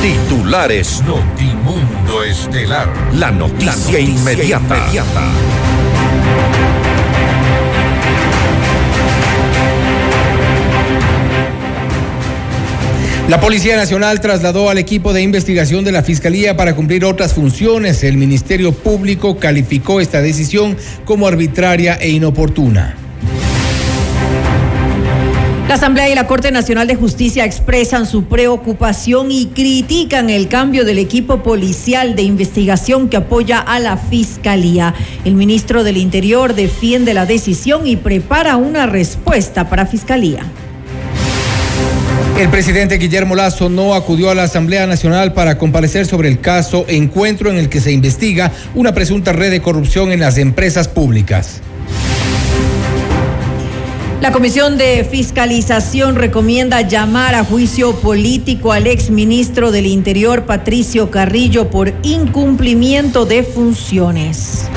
[0.00, 2.88] Titulares Notimundo Estelar.
[3.16, 4.78] La noticia, inmediata.
[4.78, 5.22] inmediata.
[13.28, 18.02] La Policía Nacional trasladó al equipo de investigación de la Fiscalía para cumplir otras funciones.
[18.02, 22.99] El Ministerio Público calificó esta decisión como arbitraria e inoportuna.
[25.70, 30.84] La Asamblea y la Corte Nacional de Justicia expresan su preocupación y critican el cambio
[30.84, 34.96] del equipo policial de investigación que apoya a la Fiscalía.
[35.24, 40.40] El ministro del Interior defiende la decisión y prepara una respuesta para Fiscalía.
[42.36, 46.84] El presidente Guillermo Lazo no acudió a la Asamblea Nacional para comparecer sobre el caso
[46.88, 51.62] encuentro en el que se investiga una presunta red de corrupción en las empresas públicas.
[54.20, 61.70] La Comisión de Fiscalización recomienda llamar a juicio político al exministro del Interior, Patricio Carrillo,
[61.70, 64.68] por incumplimiento de funciones.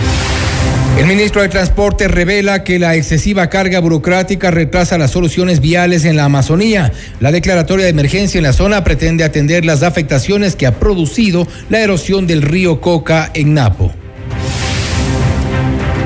[0.97, 6.15] El ministro de Transporte revela que la excesiva carga burocrática retrasa las soluciones viales en
[6.15, 6.93] la Amazonía.
[7.19, 11.81] La declaratoria de emergencia en la zona pretende atender las afectaciones que ha producido la
[11.81, 13.93] erosión del río Coca en Napo.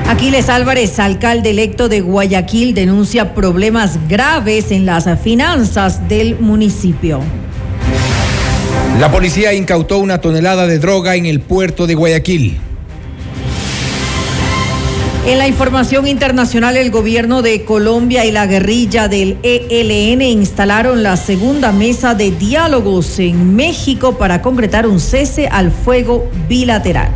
[0.08, 7.20] Aquiles Álvarez, alcalde electo de Guayaquil, denuncia problemas graves en las finanzas del municipio.
[8.98, 12.58] La policía incautó una tonelada de droga en el puerto de Guayaquil.
[15.26, 21.18] En la información internacional, el gobierno de Colombia y la guerrilla del ELN instalaron la
[21.18, 27.10] segunda mesa de diálogos en México para concretar un cese al fuego bilateral.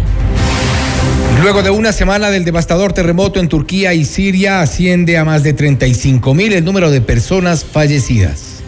[1.43, 5.53] Luego de una semana del devastador terremoto en Turquía y Siria, asciende a más de
[5.53, 8.63] 35 mil el número de personas fallecidas.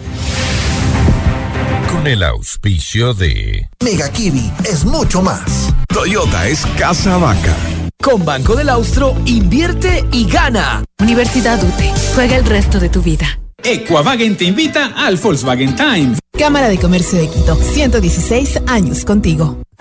[1.88, 5.72] Con el auspicio de Mega Kiwi es mucho más.
[5.86, 7.54] Toyota es Casa Vaca.
[8.02, 10.82] Con Banco del Austro, invierte y gana.
[10.98, 11.92] Universidad UTE.
[12.16, 13.38] Juega el resto de tu vida.
[13.62, 16.14] Equavagen te invita al Volkswagen Time.
[16.36, 17.54] Cámara de Comercio de Quito.
[17.54, 19.63] 116 años contigo.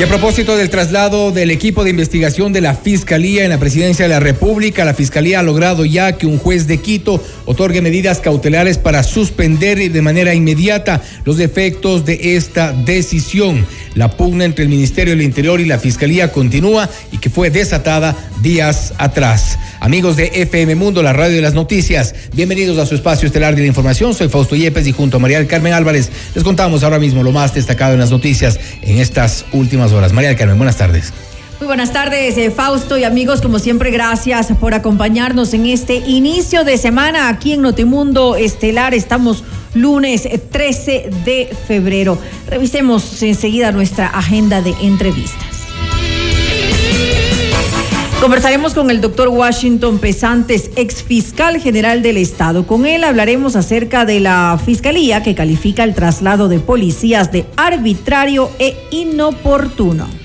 [0.00, 4.06] Y a propósito del traslado del equipo de investigación de la Fiscalía en la Presidencia
[4.06, 8.18] de la República, la Fiscalía ha logrado ya que un juez de Quito otorgue medidas
[8.20, 13.66] cautelares para suspender de manera inmediata los efectos de esta decisión.
[13.94, 18.16] La pugna entre el Ministerio del Interior y la Fiscalía continúa y que fue desatada
[18.40, 19.58] días atrás.
[19.80, 23.62] Amigos de FM Mundo, la radio de las noticias, bienvenidos a su espacio estelar de
[23.62, 24.14] la información.
[24.14, 27.32] Soy Fausto Yepes y junto a María del Carmen Álvarez les contamos ahora mismo lo
[27.32, 30.12] más destacado en las noticias en estas últimas horas.
[30.12, 31.12] María del Carmen, buenas tardes.
[31.58, 36.64] Muy buenas tardes, eh, Fausto y amigos, como siempre, gracias por acompañarnos en este inicio
[36.64, 38.94] de semana aquí en Notimundo Estelar.
[38.94, 42.18] Estamos lunes 13 de febrero.
[42.48, 45.60] Revisemos enseguida nuestra agenda de entrevistas.
[48.20, 52.66] Conversaremos con el doctor Washington Pesantes, ex fiscal general del Estado.
[52.66, 58.50] Con él hablaremos acerca de la fiscalía que califica el traslado de policías de arbitrario
[58.58, 60.19] e inoportuno.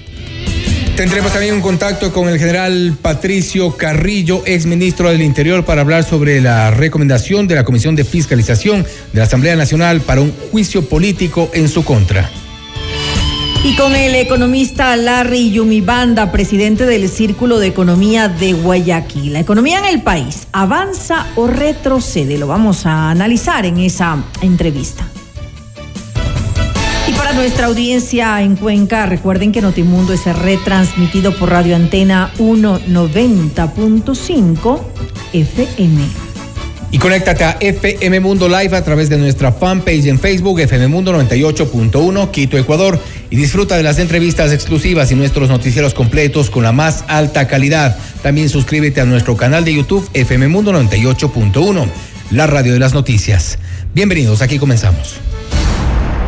[0.95, 6.06] Tendremos también un contacto con el general Patricio Carrillo, ex ministro del Interior, para hablar
[6.06, 10.88] sobre la recomendación de la Comisión de Fiscalización de la Asamblea Nacional para un juicio
[10.88, 12.30] político en su contra.
[13.65, 19.33] Y con el economista Larry Yumibanda, presidente del Círculo de Economía de Guayaquil.
[19.33, 22.38] La economía en el país, ¿avanza o retrocede?
[22.38, 25.06] Lo vamos a analizar en esa entrevista.
[27.36, 34.82] Nuestra audiencia en Cuenca, recuerden que Notimundo es retransmitido por Radio Antena 190.5
[35.34, 36.02] FM.
[36.92, 41.12] Y conéctate a FM Mundo Live a través de nuestra fanpage en Facebook, FM Mundo
[41.12, 42.98] 98.1, Quito, Ecuador
[43.30, 47.98] y disfruta de las entrevistas exclusivas y nuestros noticieros completos con la más alta calidad.
[48.24, 51.86] También suscríbete a nuestro canal de YouTube FM Mundo 98.1,
[52.32, 53.60] la radio de las noticias.
[53.94, 55.20] Bienvenidos, aquí comenzamos.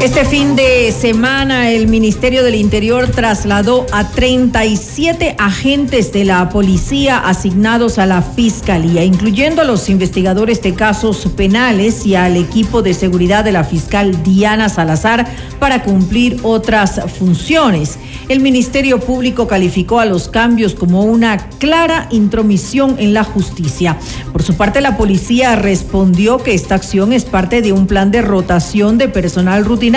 [0.00, 7.18] Este fin de semana el Ministerio del Interior trasladó a 37 agentes de la policía
[7.18, 12.94] asignados a la Fiscalía, incluyendo a los investigadores de casos penales y al equipo de
[12.94, 15.26] seguridad de la fiscal Diana Salazar
[15.58, 17.98] para cumplir otras funciones.
[18.30, 23.98] El Ministerio Público calificó a los cambios como una clara intromisión en la justicia.
[24.32, 28.22] Por su parte, la policía respondió que esta acción es parte de un plan de
[28.22, 29.89] rotación de personal rutinario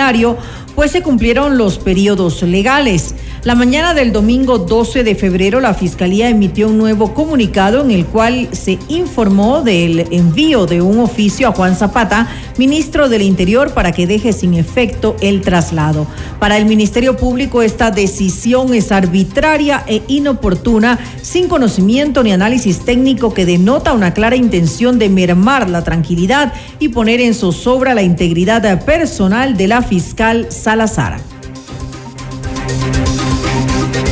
[0.74, 3.14] pues se cumplieron los periodos legales.
[3.44, 8.06] La mañana del domingo 12 de febrero, la Fiscalía emitió un nuevo comunicado en el
[8.06, 12.26] cual se informó del envío de un oficio a Juan Zapata,
[12.56, 16.06] ministro del Interior, para que deje sin efecto el traslado.
[16.40, 23.34] Para el Ministerio Público, esta decisión es arbitraria e inoportuna, sin conocimiento ni análisis técnico
[23.34, 28.82] que denota una clara intención de mermar la tranquilidad y poner en zozobra la integridad
[28.86, 31.33] personal de la fiscal Salazar.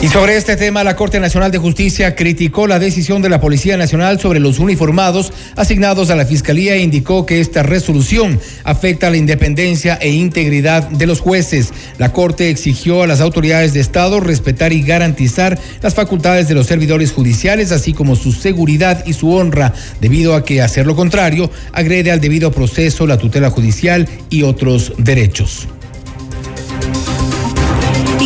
[0.03, 3.77] Y sobre este tema, la Corte Nacional de Justicia criticó la decisión de la Policía
[3.77, 9.17] Nacional sobre los uniformados asignados a la Fiscalía e indicó que esta resolución afecta la
[9.17, 11.73] independencia e integridad de los jueces.
[11.99, 16.67] La Corte exigió a las autoridades de Estado respetar y garantizar las facultades de los
[16.67, 21.49] servidores judiciales, así como su seguridad y su honra, debido a que hacer lo contrario
[21.71, 25.69] agrede al debido proceso, la tutela judicial y otros derechos.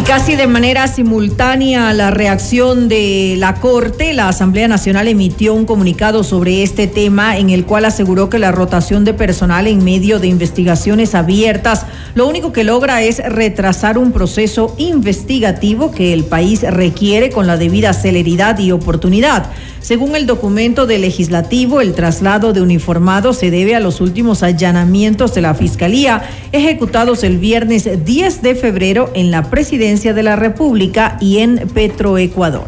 [0.06, 5.67] Casi de manera simultánea a la reacción de la Corte, la Asamblea Nacional emitió un
[5.67, 10.20] comunicado sobre este tema en el cual aseguró que la rotación de personal en medio
[10.20, 16.62] de investigaciones abiertas lo único que logra es retrasar un proceso investigativo que el país
[16.62, 19.50] requiere con la debida celeridad y oportunidad.
[19.87, 25.33] Según el documento del legislativo, el traslado de uniformados se debe a los últimos allanamientos
[25.33, 31.17] de la Fiscalía ejecutados el viernes 10 de febrero en la Presidencia de la República
[31.21, 32.67] y en Petroecuador.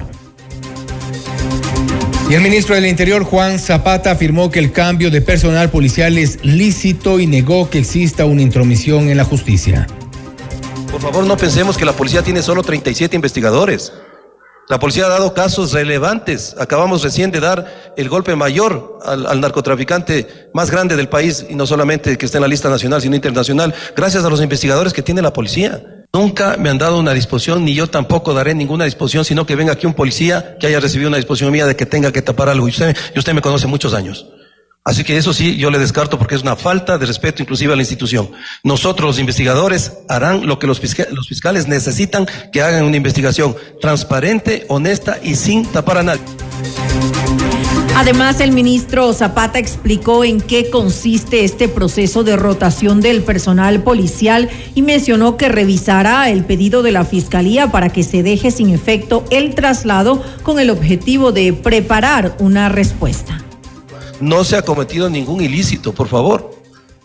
[2.31, 6.39] Y el ministro del Interior, Juan Zapata, afirmó que el cambio de personal policial es
[6.45, 9.89] lícito y negó que exista una intromisión en la justicia.
[10.93, 13.93] Por favor, no pensemos que la policía tiene solo 37 investigadores.
[14.69, 16.55] La policía ha dado casos relevantes.
[16.59, 21.67] Acabamos recién de dar el golpe mayor al, narcotraficante más grande del país, y no
[21.67, 25.23] solamente que está en la lista nacional, sino internacional, gracias a los investigadores que tiene
[25.23, 25.83] la policía.
[26.13, 29.73] Nunca me han dado una disposición, ni yo tampoco daré ninguna disposición, sino que venga
[29.73, 32.69] aquí un policía que haya recibido una disposición mía de que tenga que tapar algo.
[32.69, 34.27] Y usted, y usted me conoce muchos años.
[34.89, 37.77] Así que eso sí, yo le descarto porque es una falta de respeto inclusive a
[37.77, 38.31] la institución.
[38.65, 45.19] Nosotros los investigadores harán lo que los, fiscales, necesitan que hagan una investigación transparente, honesta
[45.23, 46.23] y sin tapar a nadie.
[47.97, 54.49] Además, el ministro Zapata explicó en qué consiste este proceso de rotación del personal policial
[54.75, 59.27] y mencionó que revisará el pedido de la Fiscalía para que se deje sin efecto
[59.29, 63.45] el traslado con el objetivo de preparar una respuesta
[64.21, 66.51] no se ha cometido ningún ilícito, por favor.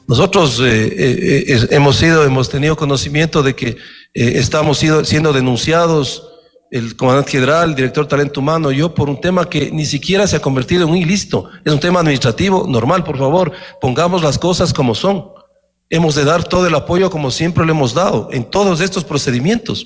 [0.08, 3.78] Nosotros eh, eh, eh, hemos sido, hemos tenido conocimiento de que
[4.14, 6.30] estamos siendo denunciados,
[6.70, 10.28] el comandante general, el director de talento humano, yo, por un tema que ni siquiera
[10.28, 11.50] se ha convertido en un ilícito.
[11.64, 13.52] Es un tema administrativo normal, por favor.
[13.80, 15.26] Pongamos las cosas como son.
[15.90, 19.86] Hemos de dar todo el apoyo como siempre lo hemos dado en todos estos procedimientos.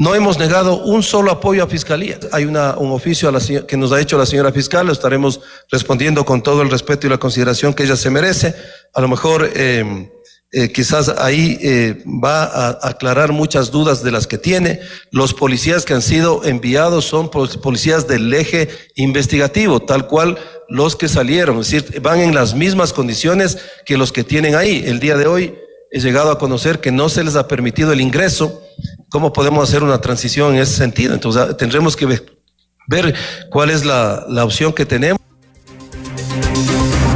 [0.00, 2.18] No hemos negado un solo apoyo a Fiscalía.
[2.32, 3.30] Hay una, un oficio
[3.66, 7.18] que nos ha hecho la señora fiscal, estaremos respondiendo con todo el respeto y la
[7.18, 8.54] consideración que ella se merece.
[8.94, 10.10] A lo mejor eh,
[10.52, 14.80] eh, quizás ahí eh, va a aclarar muchas dudas de las que tiene.
[15.10, 20.38] Los policías que han sido enviados son policías del eje investigativo, tal cual
[20.70, 24.82] los que salieron, es decir, van en las mismas condiciones que los que tienen ahí.
[24.86, 25.58] El día de hoy
[25.90, 28.62] he llegado a conocer que no se les ha permitido el ingreso
[29.10, 31.14] ¿Cómo podemos hacer una transición en ese sentido?
[31.14, 33.14] Entonces tendremos que ver,
[33.50, 35.18] cuál es la, opción que tenemos.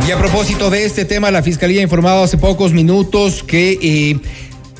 [0.06, 4.20] Y a propósito de este tema, la Fiscalía ha informado hace pocos minutos que eh,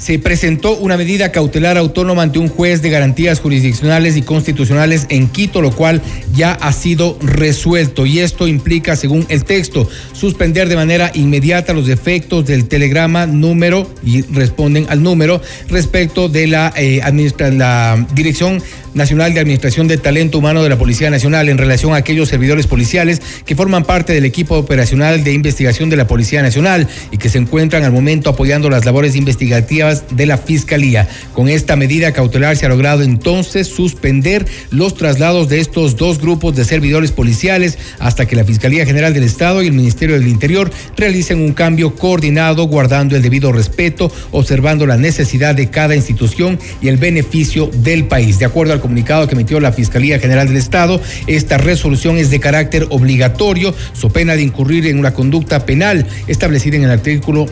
[0.04, 5.28] se presentó una medida cautelar autónoma ante un juez de garantías jurisdiccionales y constitucionales en
[5.28, 6.02] Quito, lo cual
[6.34, 8.04] ya ha sido resuelto.
[8.04, 13.90] Y esto implica, según el texto, suspender de manera inmediata los efectos del telegrama número,
[14.04, 17.00] y responden al número, respecto de la, eh,
[17.52, 21.96] la Dirección Nacional de Administración de Talento Humano de la Policía Nacional en relación a
[21.96, 26.88] aquellos servidores policiales que forman parte del equipo operacional de investigación de la Policía Nacional
[27.10, 31.08] y que se encuentran al momento apoyando las labores investigativas de la Fiscalía.
[31.32, 36.56] Con esta medida cautelar se ha logrado entonces suspender los traslados de estos dos grupos
[36.56, 40.70] de servidores policiales hasta que la Fiscalía General del Estado y el Ministerio del Interior
[40.96, 46.88] realicen un cambio coordinado guardando el debido respeto, observando la necesidad de cada institución y
[46.88, 48.38] el beneficio del país.
[48.38, 52.40] De acuerdo al comunicado que emitió la Fiscalía General del Estado, esta resolución es de
[52.40, 57.46] carácter obligatorio, so pena de incurrir en una conducta penal establecida en el artículo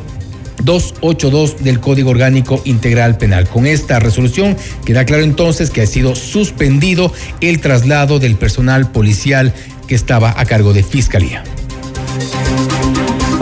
[0.64, 3.48] 282 del Código Orgánico Integral Penal.
[3.48, 9.54] Con esta resolución queda claro entonces que ha sido suspendido el traslado del personal policial
[9.86, 11.44] que estaba a cargo de Fiscalía.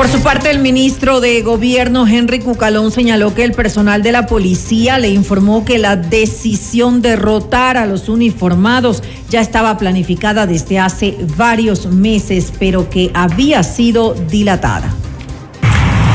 [0.00, 4.24] Por su parte, el ministro de Gobierno, Henry Cucalón, señaló que el personal de la
[4.24, 10.78] policía le informó que la decisión de rotar a los uniformados ya estaba planificada desde
[10.78, 14.94] hace varios meses, pero que había sido dilatada.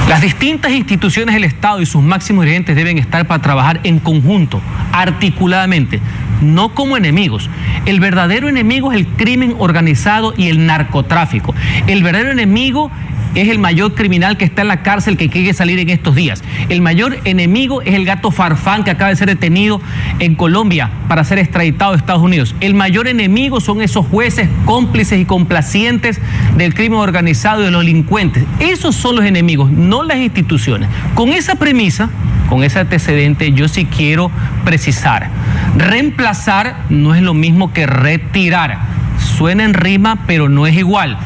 [0.08, 4.62] Las distintas instituciones del Estado y sus máximos dirigentes deben estar para trabajar en conjunto,
[4.92, 6.00] articuladamente,
[6.42, 7.50] no como enemigos.
[7.88, 11.56] El verdadero enemigo es el crimen organizado y el narcotráfico.
[11.88, 12.92] El verdadero enemigo
[13.36, 16.44] es el mayor criminal que está en la cárcel que quiere salir en estos días.
[16.70, 19.82] El mayor enemigo es el gato Farfán que acaba de ser detenido
[20.20, 22.56] en Colombia para ser extraditado a Estados Unidos.
[22.62, 26.20] El mayor enemigo son esos jueces cómplices y complacientes
[26.58, 28.44] del crimen organizado y de los delincuentes.
[28.60, 30.90] Esos son los enemigos, no las instituciones.
[31.14, 32.10] Con esa premisa,
[32.50, 34.32] con ese antecedente, yo sí quiero
[34.64, 35.30] precisar.
[35.78, 38.80] Reemplazar no es lo mismo que retirar.
[39.20, 41.18] Suena en rima, pero no es igual.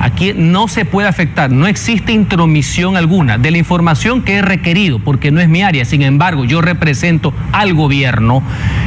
[0.00, 4.98] Aquí no se puede afectar, no existe intromisión alguna de la información que he requerido,
[5.00, 5.84] porque no es mi área.
[5.84, 8.42] Sin embargo, yo represento al gobierno.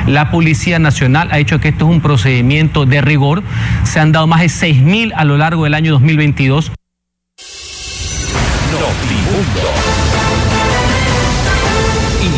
[0.07, 3.43] La Policía Nacional ha hecho que esto es un procedimiento de rigor.
[3.83, 6.71] Se han dado más de 6 mil a lo largo del año 2022.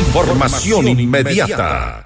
[0.07, 2.01] Información inmediata.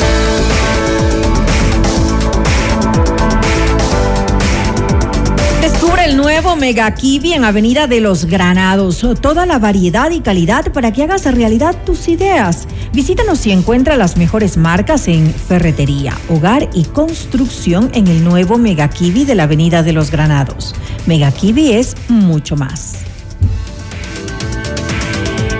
[5.80, 9.06] Descubre el nuevo Mega Kiwi en Avenida de los Granados.
[9.22, 12.68] Toda la variedad y calidad para que hagas realidad tus ideas.
[12.94, 18.90] Visítanos y encuentra las mejores marcas en ferretería, hogar y construcción en el nuevo Mega
[18.90, 20.74] Kiwi de la Avenida de los Granados.
[21.06, 22.96] Mega Kiwi es mucho más.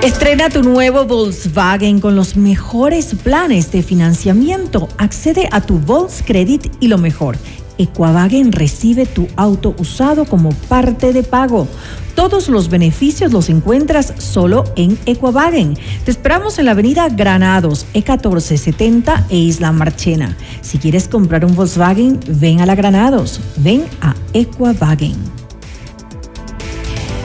[0.02, 4.88] Estrena tu nuevo Volkswagen con los mejores planes de financiamiento.
[4.98, 7.38] Accede a tu Volkscredit y lo mejor
[7.78, 11.68] Equavagen recibe tu auto usado como parte de pago.
[12.16, 15.78] Todos los beneficios los encuentras solo en Equavagen.
[16.04, 20.36] Te esperamos en la avenida Granados, E1470 e Isla Marchena.
[20.62, 23.40] Si quieres comprar un Volkswagen, ven a la Granados.
[23.58, 25.16] Ven a Equavagen.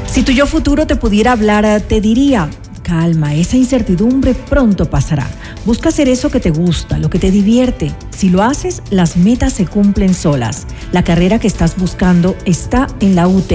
[0.07, 2.51] Si tu yo futuro te pudiera hablar, te diría,
[2.83, 5.27] calma, esa incertidumbre pronto pasará.
[5.65, 7.93] Busca hacer eso que te gusta, lo que te divierte.
[8.11, 10.67] Si lo haces, las metas se cumplen solas.
[10.91, 13.53] La carrera que estás buscando está en la UT.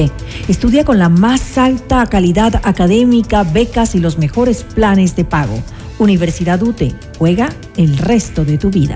[0.48, 5.62] Estudia con la más alta calidad académica, becas y los mejores planes de pago.
[6.00, 6.82] Universidad UT.
[7.18, 8.96] Juega el resto de tu vida.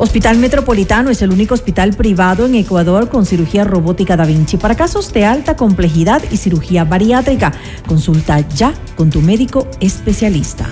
[0.00, 4.76] Hospital Metropolitano es el único hospital privado en Ecuador con cirugía robótica Da Vinci para
[4.76, 7.52] casos de alta complejidad y cirugía bariátrica.
[7.86, 10.68] Consulta ya con tu médico especialista.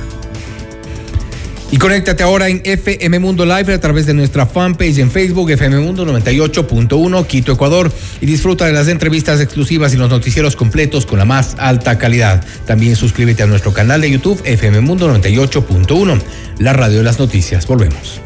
[1.73, 5.81] Y conéctate ahora en FM Mundo Live a través de nuestra fanpage en Facebook, FM
[5.81, 7.91] Mundo 98.1, Quito, Ecuador,
[8.21, 12.45] y disfruta de las entrevistas exclusivas y los noticieros completos con la más alta calidad.
[12.67, 16.23] También suscríbete a nuestro canal de YouTube, FM Mundo 98.1,
[16.61, 17.67] la radio de las noticias.
[17.67, 18.26] Volvemos.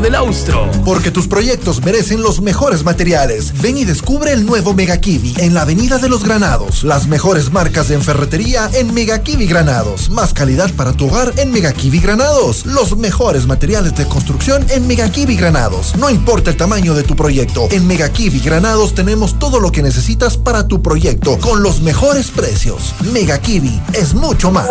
[0.00, 0.70] del Austro.
[0.84, 3.52] Porque tus proyectos merecen los mejores materiales.
[3.60, 6.84] Ven y descubre el nuevo Mega Kiwi en la Avenida de los Granados.
[6.84, 10.10] Las mejores marcas de ferretería en Mega Kiwi Granados.
[10.10, 12.66] Más calidad para tu hogar en Mega Kiwi Granados.
[12.66, 15.96] Los mejores materiales de construcción en Mega Kiwi Granados.
[15.96, 17.68] No importa el tamaño de tu proyecto.
[17.70, 22.30] En Mega Kiwi Granados tenemos todo lo que necesitas para tu proyecto con los mejores
[22.30, 22.94] precios.
[23.12, 24.68] Mega Kiwi es mucho más.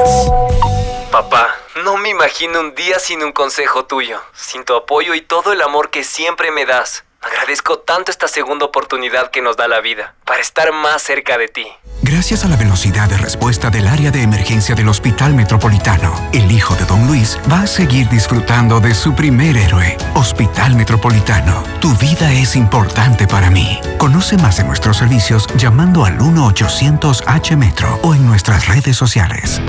[1.11, 1.47] Papá,
[1.83, 5.61] no me imagino un día sin un consejo tuyo, sin tu apoyo y todo el
[5.61, 7.03] amor que siempre me das.
[7.21, 11.47] Agradezco tanto esta segunda oportunidad que nos da la vida para estar más cerca de
[11.47, 11.67] ti.
[12.03, 16.75] Gracias a la velocidad de respuesta del área de emergencia del Hospital Metropolitano, el hijo
[16.75, 19.97] de Don Luis va a seguir disfrutando de su primer héroe.
[20.13, 23.81] Hospital Metropolitano, tu vida es importante para mí.
[23.97, 29.59] Conoce más de nuestros servicios llamando al 1-800-H-Metro o en nuestras redes sociales.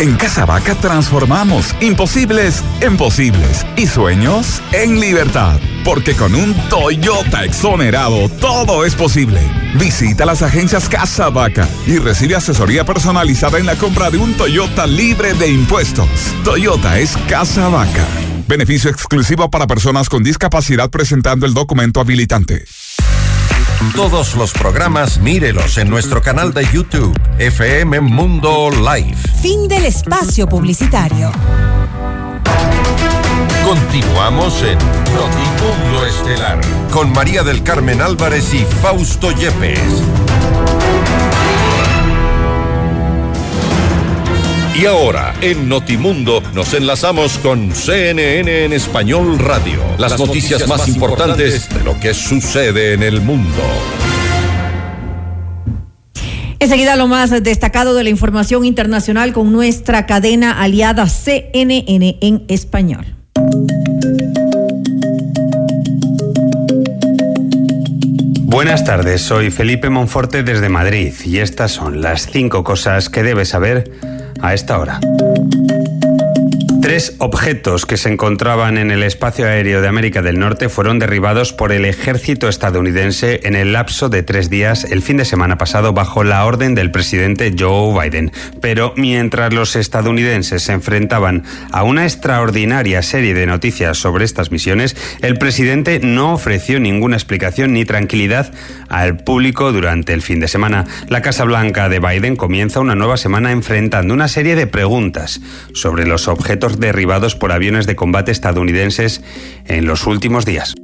[0.00, 5.58] En Casa Vaca transformamos imposibles en posibles y sueños en libertad.
[5.84, 9.40] Porque con un Toyota exonerado todo es posible.
[9.74, 14.86] Visita las agencias Casa Vaca y recibe asesoría personalizada en la compra de un Toyota
[14.86, 16.08] libre de impuestos.
[16.44, 18.06] Toyota es Casa Vaca.
[18.46, 22.66] Beneficio exclusivo para personas con discapacidad presentando el documento habilitante.
[23.94, 29.16] Todos los programas mírelos en nuestro canal de YouTube, FM Mundo Live.
[29.40, 31.30] Fin del espacio publicitario.
[33.64, 34.78] Continuamos en
[35.14, 40.02] Notimundo Estelar con María del Carmen Álvarez y Fausto Yepes.
[44.80, 49.80] Y ahora, en Notimundo, nos enlazamos con CNN en Español Radio.
[49.98, 53.60] Las, noticias, más importantes de lo que sucede en el mundo.
[56.60, 63.16] Enseguida lo más destacado de la información internacional con nuestra cadena aliada CNN en español.
[68.42, 73.48] Buenas tardes, soy Felipe Monforte desde Madrid y estas son las cinco cosas que debes
[73.48, 75.00] saber a esta hora.
[76.80, 81.52] Tres objetos que se encontraban en el espacio aéreo de América del Norte fueron derribados
[81.52, 85.92] por el ejército estadounidense en el lapso de tres días el fin de semana pasado
[85.92, 88.30] bajo la orden del presidente Joe Biden.
[88.60, 94.96] Pero mientras los estadounidenses se enfrentaban a una extraordinaria serie de noticias sobre estas misiones,
[95.20, 98.52] el presidente no ofreció ninguna explicación ni tranquilidad
[98.88, 100.84] al público durante el fin de semana.
[101.08, 105.40] La Casa Blanca de Biden comienza una nueva semana enfrentando una serie de preguntas
[105.74, 109.22] sobre los objetos derribados por aviones de combate estadounidenses
[109.66, 110.74] en los últimos días.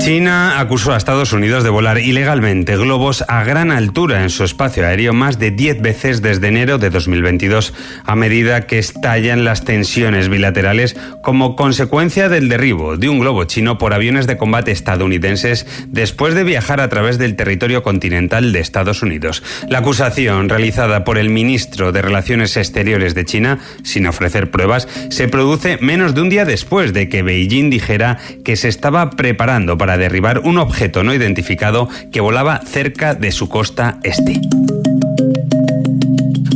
[0.00, 4.86] China acusó a Estados Unidos de volar ilegalmente globos a gran altura en su espacio
[4.86, 7.74] aéreo más de 10 veces desde enero de 2022,
[8.06, 13.76] a medida que estallan las tensiones bilaterales como consecuencia del derribo de un globo chino
[13.76, 19.02] por aviones de combate estadounidenses después de viajar a través del territorio continental de Estados
[19.02, 19.42] Unidos.
[19.68, 25.28] La acusación realizada por el ministro de Relaciones Exteriores de China, sin ofrecer pruebas, se
[25.28, 29.89] produce menos de un día después de que Beijing dijera que se estaba preparando para
[29.96, 34.40] derribar un objeto no identificado que volaba cerca de su costa este.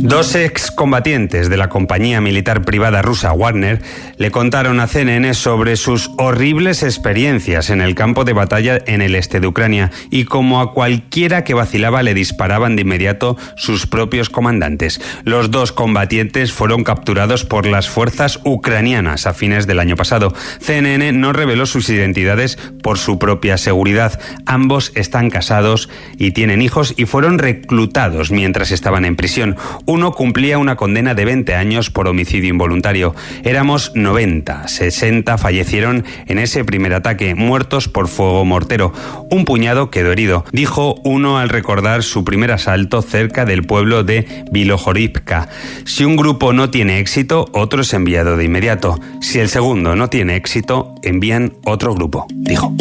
[0.07, 3.81] Dos excombatientes de la compañía militar privada rusa Wagner
[4.19, 9.15] le contaron a CNN sobre sus horribles experiencias en el campo de batalla en el
[9.15, 14.29] este de Ucrania y como a cualquiera que vacilaba le disparaban de inmediato sus propios
[14.29, 15.01] comandantes.
[15.23, 20.35] Los dos combatientes fueron capturados por las fuerzas ucranianas a fines del año pasado.
[20.59, 24.19] CNN no reveló sus identidades por su propia seguridad.
[24.45, 25.89] Ambos están casados
[26.19, 29.57] y tienen hijos y fueron reclutados mientras estaban en prisión
[29.95, 33.15] uno cumplía una condena de 20 años por homicidio involuntario.
[33.45, 38.91] Éramos 90, 60 fallecieron en ese primer ataque, muertos por fuego mortero.
[39.31, 44.43] Un puñado quedó herido, dijo uno al recordar su primer asalto cerca del pueblo de
[44.51, 45.47] Vilojoripka.
[45.85, 48.99] Si un grupo no tiene éxito, otro es enviado de inmediato.
[49.21, 52.75] Si el segundo no tiene éxito, envían otro grupo, dijo.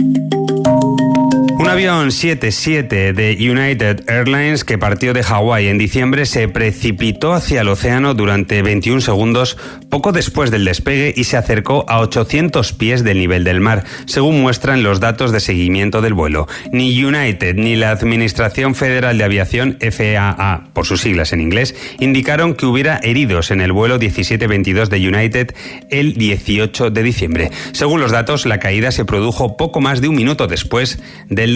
[1.64, 7.62] Un avión 77 de United Airlines que partió de Hawái en diciembre se precipitó hacia
[7.62, 9.56] el océano durante 21 segundos
[9.88, 14.42] poco después del despegue y se acercó a 800 pies del nivel del mar, según
[14.42, 16.46] muestran los datos de seguimiento del vuelo.
[16.70, 22.52] Ni United ni la Administración Federal de Aviación, FAA, por sus siglas en inglés, indicaron
[22.52, 25.54] que hubiera heridos en el vuelo 1722 de United
[25.88, 27.50] el 18 de diciembre.
[27.72, 30.98] Según los datos, la caída se produjo poco más de un minuto después
[31.30, 31.53] del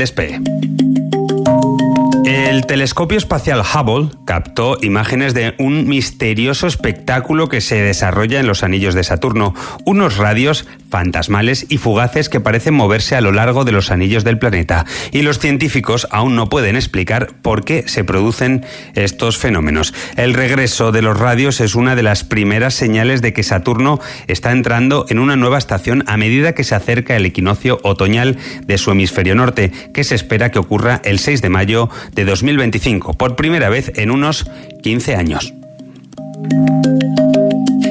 [2.25, 8.63] El telescopio espacial Hubble captó imágenes de un misterioso espectáculo que se desarrolla en los
[8.63, 13.73] anillos de Saturno, unos radios fantasmales y fugaces que parecen moverse a lo largo de
[13.73, 14.87] los anillos del planeta.
[15.13, 19.95] Y los científicos aún no pueden explicar por qué se producen estos fenómenos.
[20.17, 24.53] El regreso de los radios es una de las primeras señales de que Saturno está
[24.53, 28.91] entrando en una nueva estación a medida que se acerca el equinoccio otoñal de su
[28.91, 33.69] hemisferio norte, que se espera que ocurra el 6 de mayo de 2025, por primera
[33.69, 34.51] vez en unos
[34.83, 35.58] 15 años.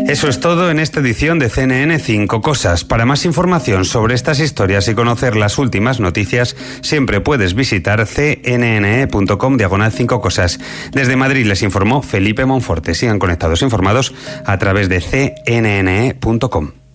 [0.07, 2.85] Eso es todo en esta edición de CNN 5 Cosas.
[2.85, 9.57] Para más información sobre estas historias y conocer las últimas noticias, siempre puedes visitar cnne.com
[9.57, 10.59] diagonal 5 Cosas.
[10.93, 12.95] Desde Madrid les informó Felipe Monforte.
[12.95, 14.13] Sigan conectados e informados
[14.45, 15.01] a través de
[15.45, 16.86] cnne.com.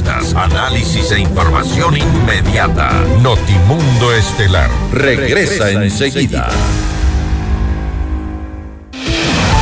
[0.00, 2.90] entrevistas, análisis e información inmediata.
[3.22, 6.48] Notimundo Estelar regresa enseguida.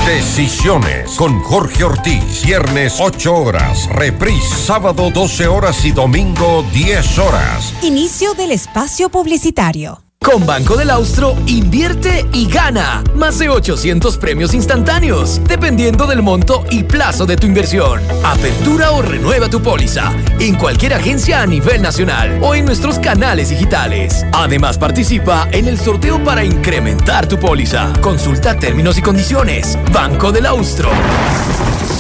[0.07, 2.43] Decisiones con Jorge Ortiz.
[2.45, 3.89] Viernes 8 horas.
[3.93, 7.75] Reprise sábado 12 horas y domingo 10 horas.
[7.83, 10.08] Inicio del espacio publicitario.
[10.25, 13.03] Con Banco del Austro, invierte y gana.
[13.15, 18.03] Más de 800 premios instantáneos, dependiendo del monto y plazo de tu inversión.
[18.25, 23.49] Apertura o renueva tu póliza en cualquier agencia a nivel nacional o en nuestros canales
[23.49, 24.27] digitales.
[24.33, 27.93] Además, participa en el sorteo para incrementar tu póliza.
[28.03, 29.79] Consulta términos y condiciones.
[29.93, 30.91] Banco del Austro.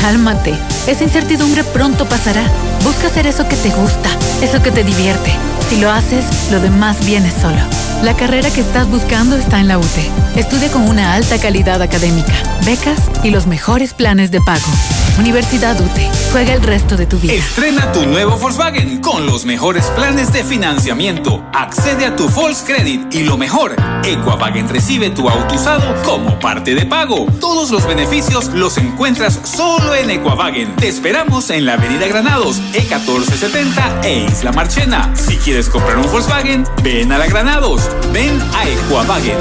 [0.00, 0.54] cálmate,
[0.86, 2.42] esa incertidumbre pronto pasará.
[2.82, 4.08] Busca hacer eso que te gusta,
[4.42, 5.32] eso que te divierte.
[5.74, 7.58] Si lo haces, lo demás viene solo.
[8.04, 10.08] La carrera que estás buscando está en la UTE.
[10.36, 12.32] Estudia con una alta calidad académica,
[12.64, 14.70] becas y los mejores planes de pago.
[15.18, 16.10] Universidad UTE.
[16.32, 17.34] Juega el resto de tu vida.
[17.34, 21.44] Estrena tu nuevo Volkswagen con los mejores planes de financiamiento.
[21.52, 26.74] Accede a tu Volks Credit y lo mejor, Equavagen recibe tu auto usado como parte
[26.74, 27.26] de pago.
[27.40, 30.74] Todos los beneficios los encuentras solo en Equavagen.
[30.74, 35.12] Te esperamos en la Avenida Granados, E1470 e Isla Marchena.
[35.14, 37.88] Si quieres comprar un Volkswagen, ven a la Granados.
[38.12, 39.38] Ven a Equavagen.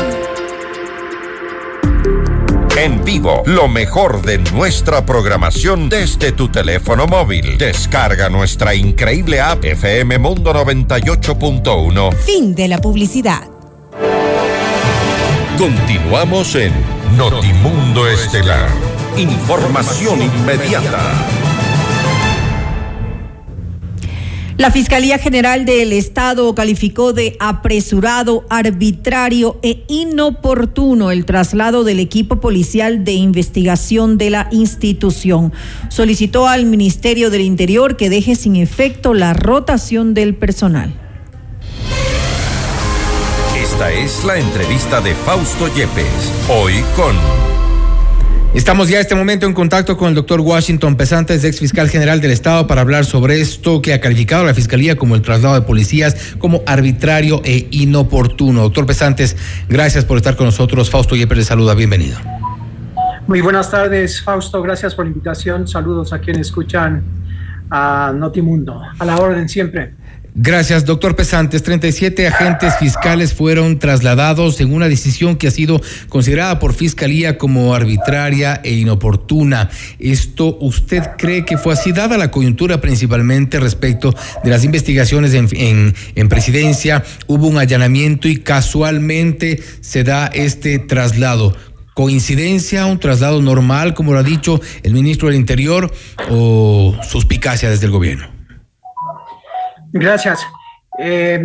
[2.75, 7.57] En vivo, lo mejor de nuestra programación desde tu teléfono móvil.
[7.57, 12.15] Descarga nuestra increíble app FM Mundo 98.1.
[12.15, 13.43] Fin de la publicidad.
[15.57, 16.73] Continuamos en
[17.15, 18.69] Notimundo Estelar.
[19.17, 21.42] Información inmediata.
[24.57, 32.39] La Fiscalía General del Estado calificó de apresurado, arbitrario e inoportuno el traslado del equipo
[32.39, 35.53] policial de investigación de la institución.
[35.89, 40.93] Solicitó al Ministerio del Interior que deje sin efecto la rotación del personal.
[43.59, 47.52] Esta es la entrevista de Fausto Yepes, hoy con...
[48.53, 52.21] Estamos ya a este momento en contacto con el doctor Washington Pesantes, ex fiscal general
[52.21, 55.61] del Estado, para hablar sobre esto que ha calificado la Fiscalía como el traslado de
[55.61, 58.61] policías como arbitrario e inoportuno.
[58.61, 59.35] Doctor Pesantes,
[59.67, 60.91] gracias por estar con nosotros.
[60.91, 62.19] Fausto Yepes le saluda, bienvenido.
[63.25, 64.61] Muy buenas tardes, Fausto.
[64.61, 65.67] Gracias por la invitación.
[65.67, 67.03] Saludos a quienes escuchan
[67.71, 68.79] a Notimundo.
[68.99, 69.95] A la orden siempre.
[70.35, 71.61] Gracias, doctor Pesantes.
[71.61, 77.75] 37 agentes fiscales fueron trasladados en una decisión que ha sido considerada por Fiscalía como
[77.75, 79.69] arbitraria e inoportuna.
[79.99, 85.49] ¿Esto usted cree que fue así, dada la coyuntura principalmente respecto de las investigaciones en,
[85.51, 87.03] en, en presidencia?
[87.27, 91.55] Hubo un allanamiento y casualmente se da este traslado.
[91.93, 95.93] ¿Coincidencia, un traslado normal, como lo ha dicho el ministro del Interior,
[96.31, 98.32] o suspicacia desde el gobierno?
[99.93, 100.45] Gracias.
[100.97, 101.39] Eh,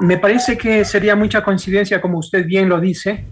[0.00, 3.26] me parece que sería mucha coincidencia, como usted bien lo dice.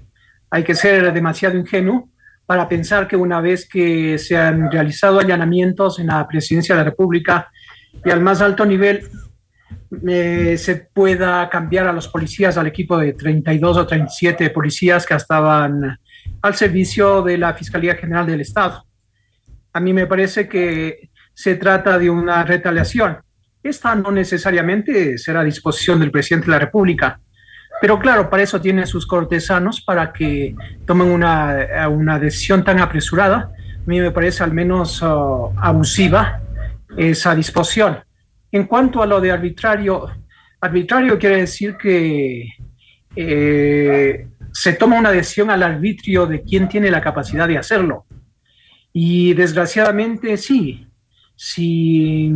[0.51, 2.09] Hay que ser demasiado ingenuo
[2.47, 6.91] para pensar que una vez que se han realizado allanamientos en la presidencia de la
[6.91, 7.49] República
[8.05, 9.09] y al más alto nivel,
[10.09, 15.15] eh, se pueda cambiar a los policías al equipo de 32 o 37 policías que
[15.15, 15.99] estaban
[16.43, 18.85] al servicio de la Fiscalía General del Estado.
[19.73, 23.19] A mí me parece que se trata de una retaliación.
[23.69, 27.21] Esta no necesariamente será a disposición del presidente de la República,
[27.81, 30.55] pero claro, para eso tiene sus cortesanos, para que
[30.87, 33.51] tomen una, una decisión tan apresurada.
[33.53, 36.41] A mí me parece al menos uh, abusiva
[36.97, 37.99] esa disposición.
[38.53, 40.07] En cuanto a lo de arbitrario,
[40.61, 42.49] arbitrario quiere decir que
[43.17, 48.07] eh, se toma una decisión al arbitrio de quién tiene la capacidad de hacerlo.
[48.93, 50.87] Y desgraciadamente sí,
[51.35, 52.33] si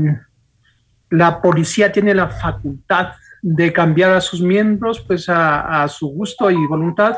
[1.10, 6.66] la policía tiene la facultad de cambiar a sus miembros, pues a, su gusto y
[6.66, 7.16] voluntad,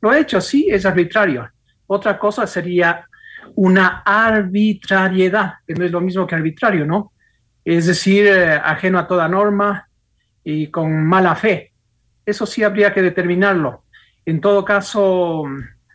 [0.00, 1.48] lo ha hecho, sí, es arbitrario.
[1.86, 3.06] Otra cosa sería
[3.54, 7.12] una arbitrariedad, que no es lo mismo que arbitrario, ¿no?
[7.64, 9.88] Es decir, eh, ajeno a toda norma
[10.44, 11.72] y con mala fe.
[12.24, 13.84] Eso sí habría que determinarlo.
[14.24, 15.44] En todo caso,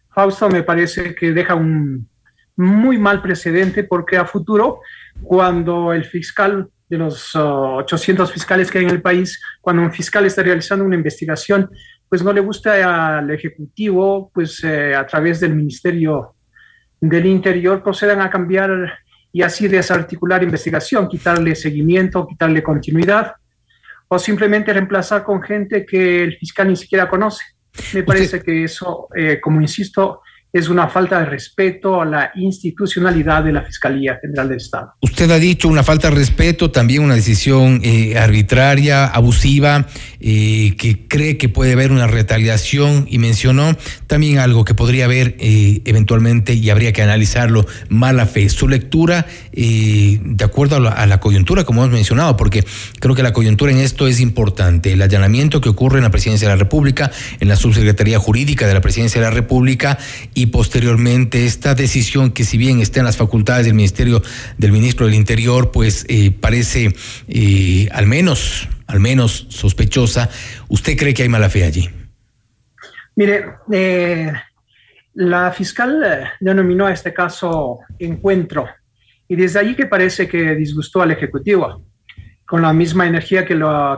[0.10, 2.08] Fausto me parece que deja un
[2.56, 4.82] muy mal precedente porque a futuro,
[5.24, 10.26] cuando el fiscal de los 800 fiscales que hay en el país, cuando un fiscal
[10.26, 11.70] está realizando una investigación,
[12.08, 16.36] pues no le gusta al Ejecutivo, pues eh, a través del Ministerio
[17.02, 19.00] del Interior procedan a cambiar
[19.32, 23.34] y así desarticular investigación, quitarle seguimiento, quitarle continuidad,
[24.08, 27.44] o simplemente reemplazar con gente que el fiscal ni siquiera conoce.
[27.94, 30.22] Me parece que eso, eh, como insisto,
[30.54, 34.94] es una falta de respeto a la institucionalidad de la Fiscalía General del Estado.
[35.02, 39.88] Usted ha dicho una falta de respeto, también una decisión eh, arbitraria, abusiva,
[40.20, 45.36] eh, que cree que puede haber una retaliación y mencionó también algo que podría haber
[45.40, 48.48] eh, eventualmente y habría que analizarlo, mala fe.
[48.50, 52.64] Su lectura, de acuerdo a la, coyuntura, como hemos mencionado, porque
[53.00, 54.94] creo que la coyuntura en esto es importante.
[54.94, 58.74] El allanamiento que ocurre en la Presidencia de la República, en la Subsecretaría Jurídica de
[58.76, 59.98] la Presidencia de la República
[60.36, 64.22] y y posteriormente esta decisión que si bien está en las facultades del Ministerio
[64.58, 66.94] del Ministro del Interior, pues eh, parece
[67.30, 70.30] eh, al menos, al menos sospechosa.
[70.68, 71.90] ¿Usted cree que hay mala fe allí?
[73.16, 74.34] Mire, eh,
[75.14, 78.68] la fiscal denominó a este caso encuentro
[79.30, 81.86] y desde allí que parece que disgustó al Ejecutivo
[82.46, 83.98] con la misma energía que, lo,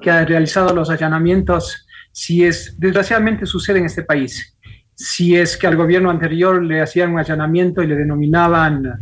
[0.00, 4.55] que ha realizado los allanamientos, si es, desgraciadamente sucede en este país
[4.96, 8.98] si es que al gobierno anterior le hacían un allanamiento y le denominaban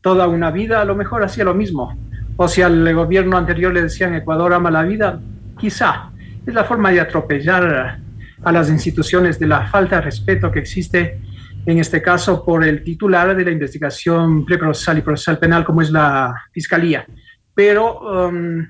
[0.00, 1.98] toda una vida, a lo mejor hacía lo mismo.
[2.36, 5.20] O si al gobierno anterior le decían Ecuador ama la vida,
[5.58, 6.10] quizá.
[6.46, 7.98] Es la forma de atropellar
[8.44, 11.20] a las instituciones de la falta de respeto que existe,
[11.66, 15.90] en este caso, por el titular de la investigación preprocesal y procesal penal, como es
[15.90, 17.04] la Fiscalía.
[17.52, 18.64] Pero um,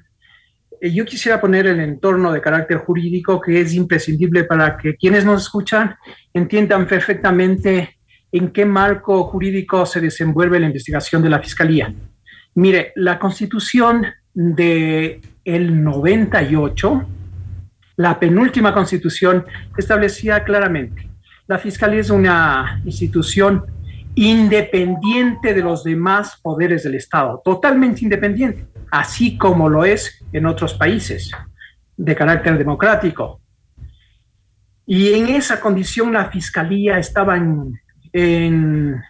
[0.91, 5.43] yo quisiera poner el entorno de carácter jurídico que es imprescindible para que quienes nos
[5.43, 5.95] escuchan
[6.35, 7.99] entiendan perfectamente
[8.33, 11.95] en qué marco jurídico se desenvuelve la investigación de la Fiscalía.
[12.55, 17.07] Mire, la constitución de el 98,
[17.97, 19.45] la penúltima constitución,
[19.77, 21.09] establecía claramente,
[21.47, 23.65] la Fiscalía es una institución
[24.15, 30.75] independiente de los demás poderes del Estado, totalmente independiente, así como lo es en otros
[30.75, 31.31] países
[31.97, 33.41] de carácter democrático.
[34.87, 39.01] Y en esa condición la Fiscalía estaba en,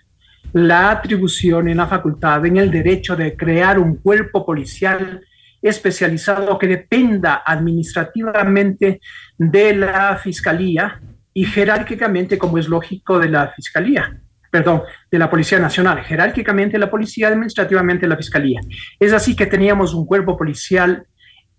[0.53, 5.21] la atribución, en la facultad, en el derecho de crear un cuerpo policial
[5.63, 9.01] especializado que dependa administrativamente
[9.39, 11.01] de la Fiscalía
[11.33, 14.21] y jerárquicamente, como es lógico, de la Fiscalía
[14.53, 18.61] perdón, de la Policía Nacional, jerárquicamente la Policía, administrativamente la Fiscalía.
[19.01, 21.07] Es así que teníamos un cuerpo policial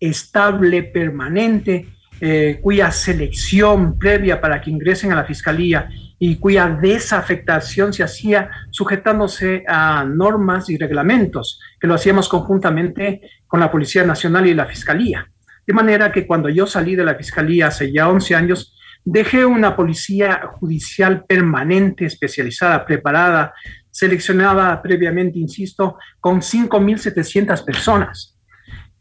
[0.10, 1.88] estable, permanente,
[2.22, 5.90] eh, cuya selección previa para que ingresen a la Fiscalía
[6.20, 13.60] y cuya desafectación se hacía sujetándose a normas y reglamentos, que lo hacíamos conjuntamente con
[13.60, 15.30] la Policía Nacional y la Fiscalía.
[15.66, 18.74] De manera que cuando yo salí de la Fiscalía hace ya 11 años,
[19.06, 23.54] Dejé una policía judicial permanente, especializada, preparada,
[23.92, 28.33] seleccionada previamente, insisto, con 5.700 personas.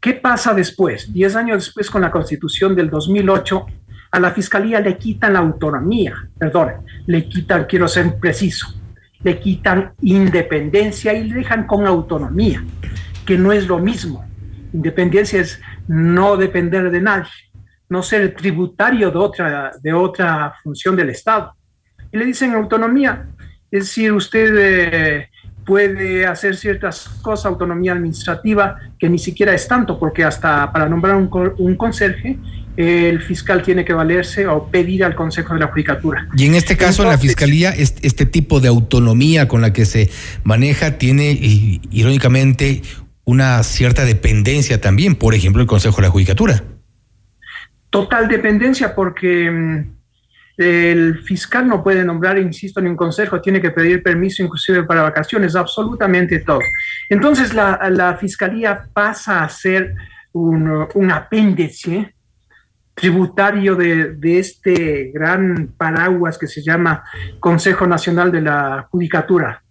[0.03, 1.13] ¿Qué pasa después?
[1.13, 3.65] Diez años después, con la constitución del 2008,
[4.11, 6.73] A la fiscalía le quitan la autonomía, perdón,
[7.07, 8.67] le quitan, quiero ser preciso,
[9.23, 12.63] le quitan independencia y le dejan con autonomía,
[13.25, 14.25] que no es lo mismo.
[14.73, 17.31] Independencia es no depender de nadie,
[17.87, 21.55] no ser tributario de otra, de otra función del Estado.
[22.11, 23.29] Y le dicen autonomía,
[23.71, 25.29] es decir, usted eh,
[25.65, 31.15] puede hacer ciertas cosas, autonomía administrativa, que ni siquiera es tanto, porque hasta para nombrar
[31.15, 32.37] un, un conserje,
[32.75, 36.27] el fiscal tiene que valerse o pedir al Consejo de la Judicatura.
[36.35, 40.09] Y en este caso, la Fiscalía, este, este, tipo de autonomía con la que se
[40.43, 41.37] maneja tiene,
[41.91, 42.81] irónicamente,
[43.25, 46.63] una cierta dependencia también, por ejemplo, el Consejo de la Judicatura.
[47.89, 50.02] Total dependencia, porque mm,
[50.57, 55.01] el fiscal no puede nombrar, insisto, ni un consejo, tiene que pedir permiso inclusive para
[55.01, 56.59] vacaciones, absolutamente todo.
[57.09, 59.95] Entonces la, fiscalía pasa a ser
[60.33, 62.13] un, apéndice
[62.93, 67.03] tributario de, este gran paraguas que se llama
[67.39, 69.63] Consejo Nacional de la Judicatura.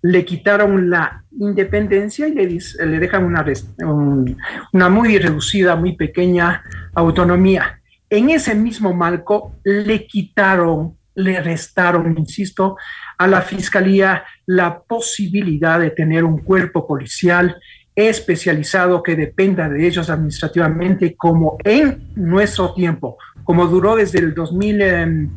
[0.00, 3.44] Le quitaron la independencia y le, le dejan una,
[3.80, 4.36] un,
[4.72, 6.62] una muy reducida, muy pequeña
[6.94, 7.81] autonomía.
[8.12, 12.76] En ese mismo marco le quitaron, le restaron, insisto,
[13.16, 17.56] a la Fiscalía la posibilidad de tener un cuerpo policial
[17.96, 24.82] especializado que dependa de ellos administrativamente como en nuestro tiempo, como duró desde el 2000,
[24.82, 25.30] em,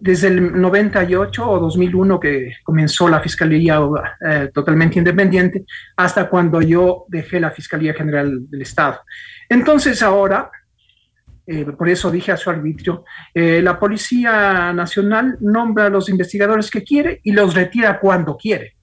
[0.00, 3.80] desde el 98 o 2001 que comenzó la Fiscalía
[4.24, 5.64] eh, totalmente independiente,
[5.96, 9.00] hasta cuando yo dejé la Fiscalía General del Estado.
[9.48, 10.48] Entonces ahora,
[11.46, 13.04] eh, por eso dije a su arbitrio,
[13.34, 18.74] eh, la Policía Nacional nombra a los investigadores que quiere y los retira cuando quiere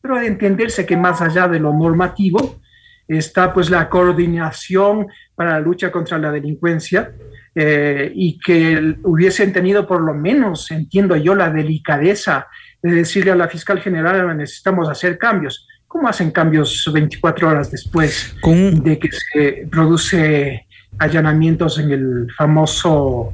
[0.00, 2.60] pero de entenderse que más allá de lo normativo
[3.06, 7.12] está pues la coordinación para la lucha contra la delincuencia
[7.54, 12.46] eh, y que hubiesen tenido por lo menos, entiendo yo, la delicadeza
[12.82, 15.66] de decirle a la fiscal general necesitamos hacer cambios.
[15.86, 20.66] ¿Cómo hacen cambios 24 horas después de que se produce
[20.98, 23.32] allanamientos en el famoso,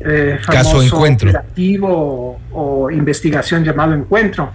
[0.00, 4.50] eh, caso encuentro operativo o investigación llamado encuentro?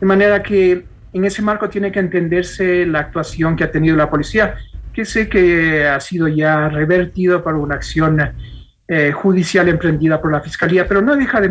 [0.00, 4.10] De manera que en ese marco tiene que entenderse la actuación que ha tenido la
[4.10, 4.56] policía,
[4.92, 8.20] que sé que ha sido ya revertido por una acción
[8.86, 11.48] eh, judicial emprendida por la Fiscalía, pero no deja de,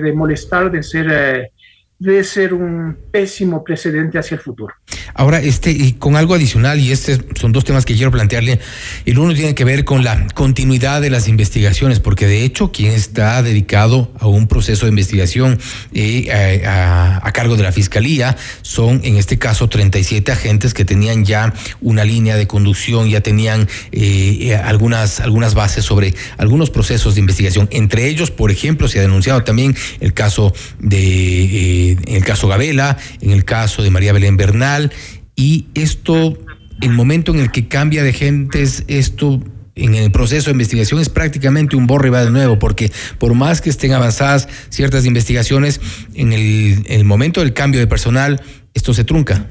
[0.00, 1.50] de, molestar, de ser eh,
[1.98, 4.74] debe ser un pésimo precedente hacia el futuro.
[5.14, 8.60] Ahora, este, y con algo adicional, y este son dos temas que quiero plantearle.
[9.06, 12.92] El uno tiene que ver con la continuidad de las investigaciones, porque de hecho, quien
[12.92, 15.58] está dedicado a un proceso de investigación
[15.94, 21.54] eh, a, cargo de la fiscalía son, en este caso, 37 agentes que tenían ya
[21.80, 27.68] una línea de conducción, ya tenían eh, algunas, algunas bases sobre algunos procesos de investigación.
[27.72, 31.85] Entre ellos, por ejemplo, se ha denunciado también el caso de.
[31.85, 34.92] Eh, en el caso Gabela, en el caso de María Belén Bernal,
[35.34, 36.38] y esto,
[36.80, 39.40] el momento en el que cambia de gentes, esto
[39.76, 43.34] en el proceso de investigación es prácticamente un borre y va de nuevo, porque por
[43.34, 45.80] más que estén avanzadas ciertas investigaciones,
[46.14, 48.40] en el, momento del cambio de personal,
[48.74, 49.46] esto se trunca.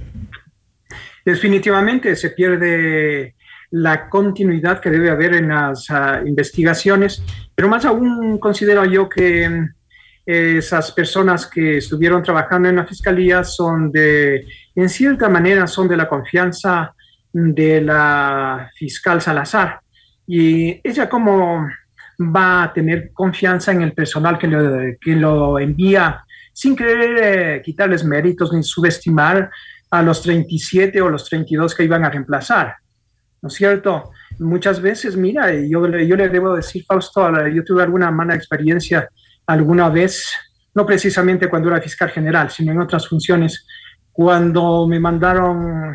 [1.24, 3.36] Definitivamente se pierde
[3.72, 9.68] la continuidad que debe haber en las ah, investigaciones, pero más aún considero yo que
[10.26, 15.98] esas personas que estuvieron trabajando en la fiscalía son de, en cierta manera, son de
[15.98, 16.94] la confianza
[17.32, 19.80] de la fiscal Salazar.
[20.26, 21.68] Y ella como
[22.20, 27.62] va a tener confianza en el personal que lo, que lo envía sin querer eh,
[27.62, 29.52] quitarles méritos ni subestimar
[29.92, 32.76] a los 37 o los 32 que iban a reemplazar.
[33.42, 34.12] ¿No es cierto?
[34.40, 39.08] Muchas veces, mira, yo, yo le debo decir, Fausto, yo tuve alguna mala experiencia
[39.48, 40.28] alguna vez,
[40.74, 43.66] no precisamente cuando era fiscal general, sino en otras funciones,
[44.12, 45.94] cuando me mandaron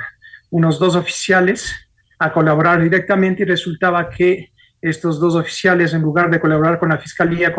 [0.51, 1.75] unos dos oficiales
[2.19, 4.51] a colaborar directamente y resultaba que
[4.83, 7.55] estos dos oficiales, en lugar de colaborar con la fiscalía,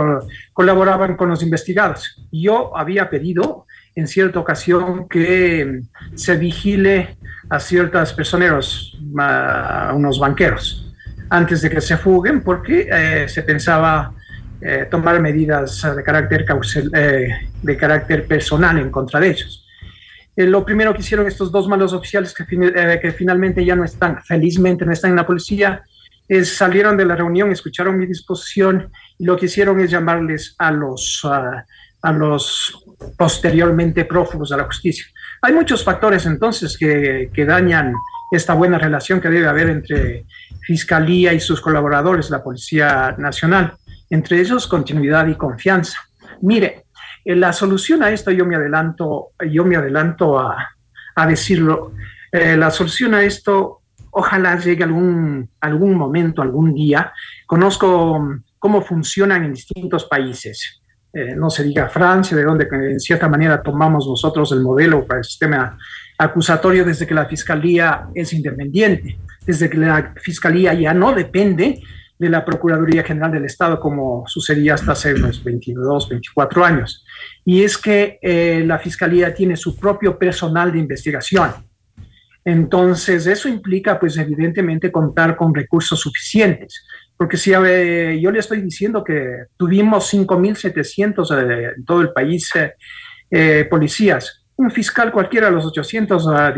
[0.53, 2.27] colaboraban con los investigados.
[2.31, 5.81] Yo había pedido en cierta ocasión que
[6.15, 7.17] se vigile
[7.49, 10.93] a ciertos personeros, a unos banqueros,
[11.29, 14.13] antes de que se fuguen, porque eh, se pensaba
[14.63, 16.45] eh, tomar medidas de carácter,
[16.93, 19.65] eh, de carácter personal en contra de ellos.
[20.35, 24.21] Eh, lo primero que hicieron estos dos malos oficiales que, que, finalmente ya no están,
[24.23, 25.81] felizmente no están en la policía,
[26.27, 30.71] es salieron de la reunión, escucharon mi disposición y lo que hicieron es llamarles a
[30.71, 32.85] los, a los
[33.17, 35.07] posteriormente prófugos de la justicia.
[35.41, 37.95] Hay muchos factores entonces que, que dañan
[38.31, 40.25] esta buena relación que debe haber entre
[40.61, 43.73] Fiscalía y sus colaboradores, la Policía Nacional
[44.11, 45.97] entre ellos continuidad y confianza.
[46.41, 46.85] Mire,
[47.25, 50.67] eh, la solución a esto, yo me adelanto, yo me adelanto a,
[51.27, 51.93] decirlo,
[52.31, 53.81] eh, la solución a esto
[54.11, 57.13] ojalá llegue algún, algún momento, algún día.
[57.45, 60.81] Conozco cómo funcionan en distintos países.
[61.13, 65.19] Eh, no se diga Francia, de donde en cierta manera tomamos nosotros el modelo para
[65.19, 65.77] el sistema
[66.17, 71.81] acusatorio desde que la fiscalía es independiente, desde que la fiscalía ya no depende
[72.21, 77.03] de la Procuraduría General del Estado, como sucedía hasta hace unos 22, 24 años.
[77.43, 81.49] Y es que eh, la Fiscalía tiene su propio personal de investigación.
[82.45, 86.85] Entonces, eso implica, pues, evidentemente, contar con recursos suficientes.
[87.17, 92.51] Porque si yo le estoy diciendo que tuvimos 5.700 eh, en todo el país
[93.31, 96.51] eh, policías, un fiscal cualquiera de los 800 ah,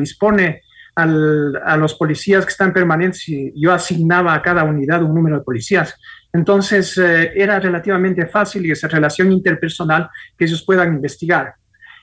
[0.96, 5.40] dispone a los policías que están permanentes y yo asignaba a cada unidad un número
[5.40, 5.96] de policías.
[6.32, 11.56] Entonces eh, era relativamente fácil y esa relación interpersonal que ellos puedan investigar.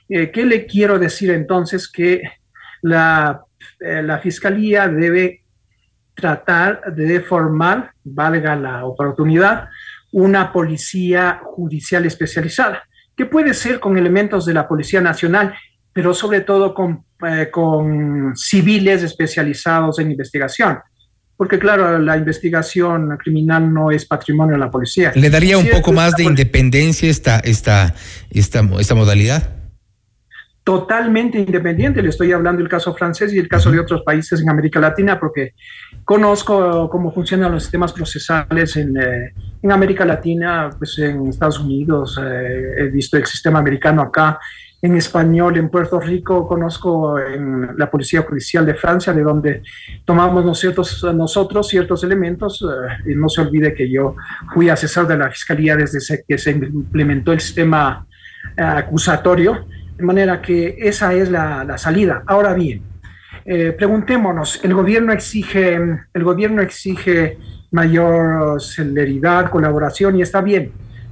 [0.09, 1.89] Eh, ¿Qué le quiero decir entonces?
[1.89, 2.21] Que
[2.81, 3.41] la,
[3.79, 5.43] eh, la fiscalía debe
[6.13, 9.69] tratar de formar, valga la oportunidad,
[10.11, 12.83] una policía judicial especializada,
[13.15, 15.53] que puede ser con elementos de la Policía Nacional
[15.93, 20.77] pero sobre todo con, eh, con civiles especializados en investigación
[21.41, 25.11] porque claro, la investigación criminal no es patrimonio de la policía.
[25.15, 27.95] ¿Le daría un poco más de independencia esta, esta,
[28.29, 29.49] esta, esta modalidad?
[30.63, 34.51] Totalmente independiente, le estoy hablando del caso francés y el caso de otros países en
[34.51, 35.55] América Latina, porque
[36.05, 39.33] conozco cómo funcionan los sistemas procesales en, eh,
[39.63, 44.37] en América Latina, pues en Estados Unidos, eh, he visto el sistema americano acá,
[44.81, 49.61] en español en Puerto Rico, conozco en la Policía Judicial de Francia, de donde
[50.05, 52.63] tomamos nosotros, nosotros ciertos elementos.
[52.63, 54.15] Eh, y no se olvide que yo
[54.53, 58.07] fui asesor de la Fiscalía desde que se implementó el sistema
[58.57, 59.65] eh, acusatorio,
[59.95, 62.23] de manera que esa es la, salida.
[62.25, 62.81] Ahora bien,
[63.45, 65.75] eh, preguntémonos, el gobierno exige,
[66.11, 67.37] el gobierno exige
[67.69, 70.71] mayor celeridad, colaboración y está bien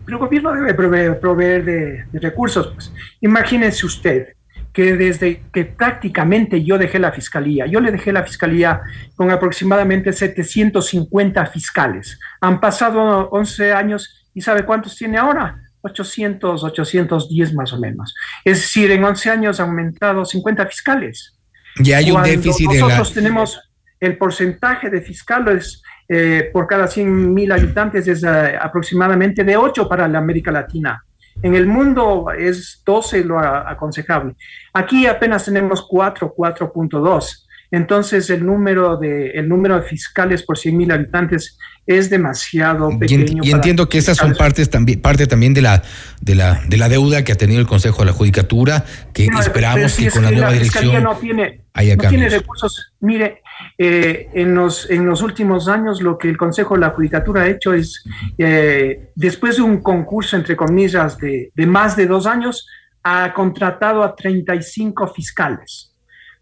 [0.09, 2.71] el gobierno debe proveer, de, recursos.
[2.73, 2.91] Pues.
[3.21, 4.27] Imagínense usted
[4.73, 8.81] que desde que prácticamente yo dejé la fiscalía, yo le dejé la fiscalía
[9.15, 12.19] con aproximadamente 750 fiscales.
[12.41, 15.59] Han pasado 11 años y ¿sabe cuántos tiene ahora?
[15.81, 18.13] 800, 810 más o menos.
[18.43, 21.35] Es decir, en 11 años ha aumentado 50 fiscales.
[21.77, 23.59] Ya hay un déficit de Nosotros tenemos
[23.99, 25.81] el porcentaje de fiscales
[26.11, 31.03] eh, por cada 100 mil habitantes es eh, aproximadamente de 8 para la América Latina.
[31.43, 34.33] En el mundo es 12 lo aconsejable.
[34.73, 37.45] Aquí apenas tenemos 4, 4.2.
[37.71, 43.43] Entonces el número de, el número de fiscales por 100 mil habitantes es demasiado pequeño.
[43.43, 45.83] Y, entiendo que esas son partes también, parte también de la,
[46.21, 48.83] de, la, de la deuda que ha tenido el Consejo de la Judicatura,
[49.13, 52.93] que esperamos que con la nueva dirección no tiene, no tiene recursos.
[52.99, 53.43] Mire,
[53.77, 57.47] eh, en, los, en los últimos años lo que el Consejo de la Judicatura ha
[57.47, 58.03] hecho es,
[58.37, 62.67] eh, después de un concurso, entre comillas, de, de más de dos años,
[63.03, 65.89] ha contratado a 35 fiscales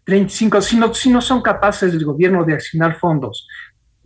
[0.08, 3.46] 35, si no, si no son capaces del gobierno de asignar fondos,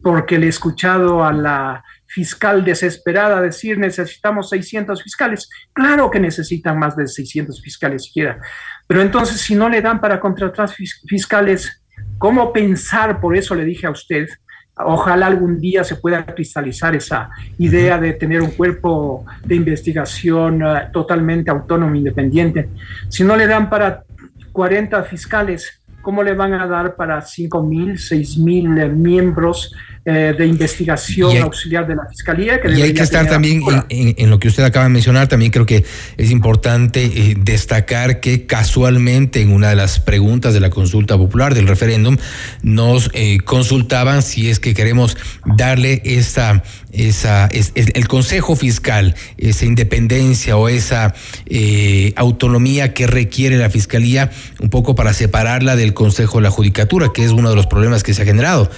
[0.03, 5.49] porque le he escuchado a la fiscal desesperada decir necesitamos 600 fiscales.
[5.73, 8.41] Claro que necesitan más de 600 fiscales siquiera,
[8.89, 10.69] pero entonces si no le dan para contratar
[11.07, 11.82] fiscales,
[12.23, 13.21] ¿cómo pensar?
[13.21, 14.29] Por eso le dije a usted,
[14.77, 20.89] ojalá algún día se pueda cristalizar esa idea de tener un cuerpo de investigación eh,
[20.93, 22.69] totalmente autónomo, independiente.
[23.09, 24.05] Si no le dan para
[24.53, 29.75] 40 fiscales, ¿cómo le van a dar para 5 mil, 6 mil eh, miembros
[30.05, 32.61] eh, de investigación auxiliar de la Fiscalía?
[32.77, 35.85] y hay que estar también en, lo que usted acaba de mencionar, también creo que
[36.17, 41.55] es importante eh, destacar que casualmente en una de las preguntas de la consulta popular
[41.55, 42.17] del referéndum
[42.63, 43.11] nos
[43.45, 51.15] consultaban si es que queremos darle esa, esa el Consejo Fiscal, esa independencia o esa
[52.17, 57.25] autonomía que requiere la Fiscalía, un poco para separarla del Consejo de la Judicatura, que
[57.25, 58.69] es uno de los problemas que se ha generado.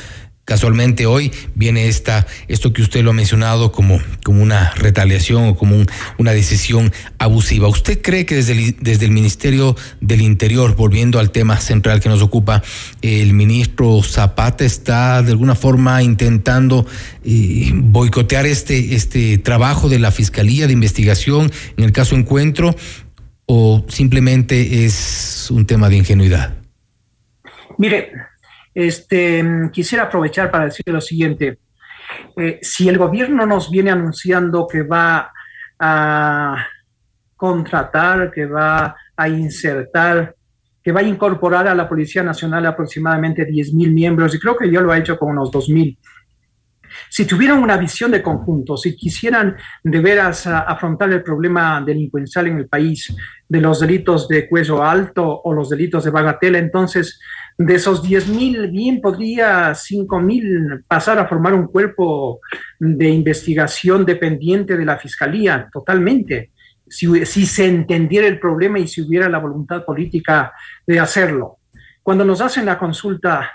[0.45, 5.57] Casualmente hoy viene esta, esto que usted lo ha mencionado como, como una retaliación o
[5.57, 5.85] como
[6.19, 7.67] una decisión abusiva.
[7.67, 12.11] ¿Usted cree que desde el, desde el Ministerio del Interior, volviendo al tema central que
[12.11, 12.63] nos ocupa,
[13.01, 16.87] el ministro Zapata está de alguna forma intentando
[17.25, 22.77] eh, boicotear este, este trabajo de la Fiscalía de Investigación en el caso Encuentro
[23.47, 26.55] o simplemente es un tema de ingenuidad?
[27.79, 28.13] Mire,
[28.75, 31.59] este, quisiera aprovechar para decir lo siguiente.
[32.37, 35.33] Eh, si el gobierno nos viene anunciando que va
[35.79, 36.67] a
[37.37, 40.35] contratar, que va a insertar,
[40.83, 44.81] que va a incorporar a la Policía Nacional aproximadamente 10.000 miembros, y creo que yo
[44.81, 45.97] lo ha hecho con unos 2.000
[47.09, 52.59] si tuvieran una visión de conjunto, si quisieran de veras afrontar el problema delincuencial en
[52.59, 53.15] el país,
[53.49, 57.21] de los delitos de cuello alto o los delitos de bagatela, entonces
[57.57, 62.41] de esos 10 mil, bien podría 5 mil pasar a formar un cuerpo
[62.79, 66.51] de investigación dependiente de la fiscalía, totalmente.
[66.87, 70.53] Si, si se entendiera el problema y si hubiera la voluntad política
[70.87, 71.59] de hacerlo.
[72.03, 73.51] Cuando nos hacen la consulta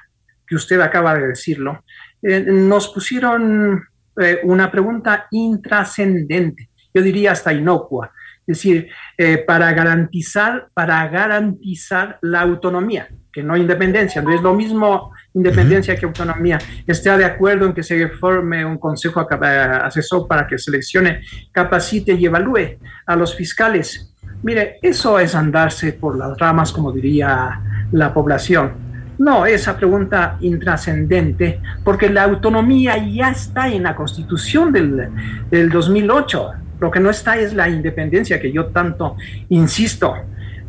[0.47, 1.83] que usted acaba de decirlo,
[2.21, 3.83] eh, nos pusieron
[4.19, 12.17] eh, una pregunta intrascendente, yo diría hasta inocua, es decir, eh, para garantizar, para garantizar
[12.21, 16.59] la autonomía, que no independencia, no es lo mismo independencia que autonomía.
[16.85, 21.21] Está de acuerdo en que se forme un consejo asesor para que seleccione,
[21.51, 24.13] capacite y evalúe a los fiscales.
[24.41, 27.61] Mire, eso es andarse por las ramas, como diría
[27.91, 28.89] la población.
[29.19, 35.09] No, esa pregunta intrascendente, porque la autonomía ya está en la constitución del,
[35.51, 36.51] del 2008.
[36.79, 39.17] Lo que no está es la independencia, que yo tanto
[39.49, 40.15] insisto.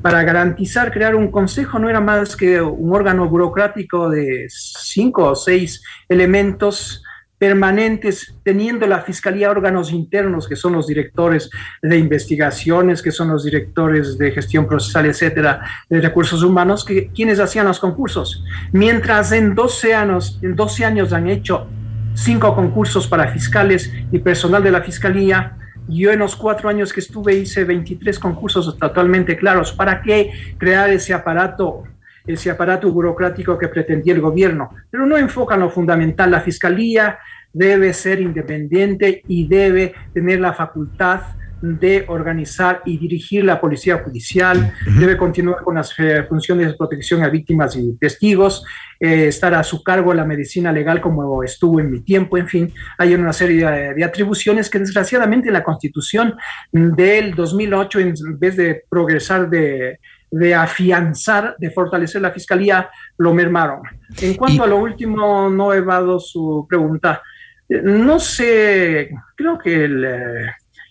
[0.02, 5.34] Para garantizar crear un consejo no era más que un órgano burocrático de cinco o
[5.34, 7.02] seis elementos
[7.40, 11.48] permanentes, teniendo la Fiscalía órganos internos, que son los directores
[11.80, 17.40] de investigaciones, que son los directores de gestión procesal, etcétera, de recursos humanos, que, quienes
[17.40, 18.44] hacían los concursos.
[18.72, 21.66] Mientras en 12 años, en 12 años han hecho
[22.12, 25.56] cinco concursos para fiscales y personal de la Fiscalía,
[25.90, 29.72] yo en los cuatro años que estuve hice 23 concursos totalmente claros.
[29.72, 31.84] ¿Para qué crear ese aparato
[32.26, 36.30] ese aparato burocrático que pretendía el gobierno, pero no enfoca en lo fundamental.
[36.30, 37.18] La fiscalía
[37.52, 41.20] debe ser independiente y debe tener la facultad
[41.60, 47.22] de organizar y dirigir la policía judicial, debe continuar con las eh, funciones de protección
[47.22, 48.64] a víctimas y testigos,
[48.98, 52.72] eh, estar a su cargo la medicina legal como estuvo en mi tiempo, en fin,
[52.98, 56.34] hay una serie de, de, atribuciones que desgraciadamente en la constitución
[56.72, 59.98] del 2008, en vez de progresar de
[60.30, 62.88] de afianzar, de fortalecer la fiscalía,
[63.18, 63.82] lo mermaron.
[64.20, 67.22] En cuanto a lo último, no he dado su pregunta.
[67.68, 70.06] No sé, creo que el,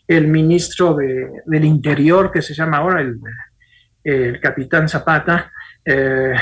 [0.10, 3.20] eh, ministro del Interior, que se llama ahora el,
[4.03, 5.51] el capitán Zapata,
[5.86, 6.34] eh,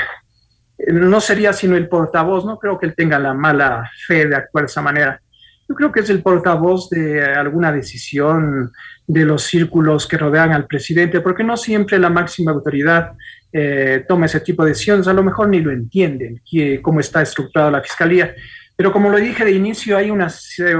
[0.86, 4.64] no sería sino el portavoz, no creo que él tenga la mala fe de actuar
[4.64, 5.20] de esa manera.
[5.68, 8.72] Yo creo que es el portavoz de alguna decisión
[9.06, 13.12] de los círculos que rodean al presidente, porque no siempre la máxima autoridad
[13.52, 17.20] eh, toma ese tipo de decisiones, a lo mejor ni lo entienden que, cómo está
[17.20, 18.34] estructurada la fiscalía.
[18.76, 20.28] Pero como lo dije de inicio, hay una,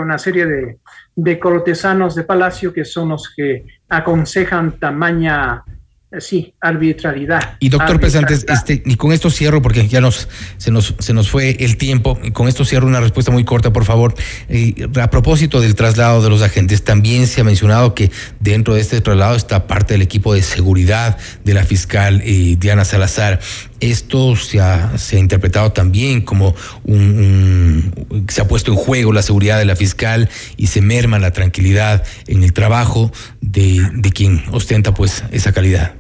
[0.01, 0.79] una serie de,
[1.21, 5.65] de cortesanos de palacio que son los que aconsejan tamaña
[6.13, 7.57] eh, sí, arbitrariedad.
[7.59, 11.29] Y doctor Pesantes, este, y con esto cierro porque ya nos se nos se nos
[11.29, 14.15] fue el tiempo, y con esto cierro una respuesta muy corta, por favor.
[14.49, 18.81] Eh, a propósito del traslado de los agentes, también se ha mencionado que dentro de
[18.81, 23.41] este traslado está parte del equipo de seguridad de la fiscal eh, Diana Salazar.
[23.81, 26.55] Esto se ha, se ha interpretado también como
[26.85, 27.93] un,
[28.29, 32.05] se ha puesto en juego la seguridad de la fiscal y se merma la tranquilidad
[32.27, 35.95] en el trabajo de, de quien ostenta pues esa calidad.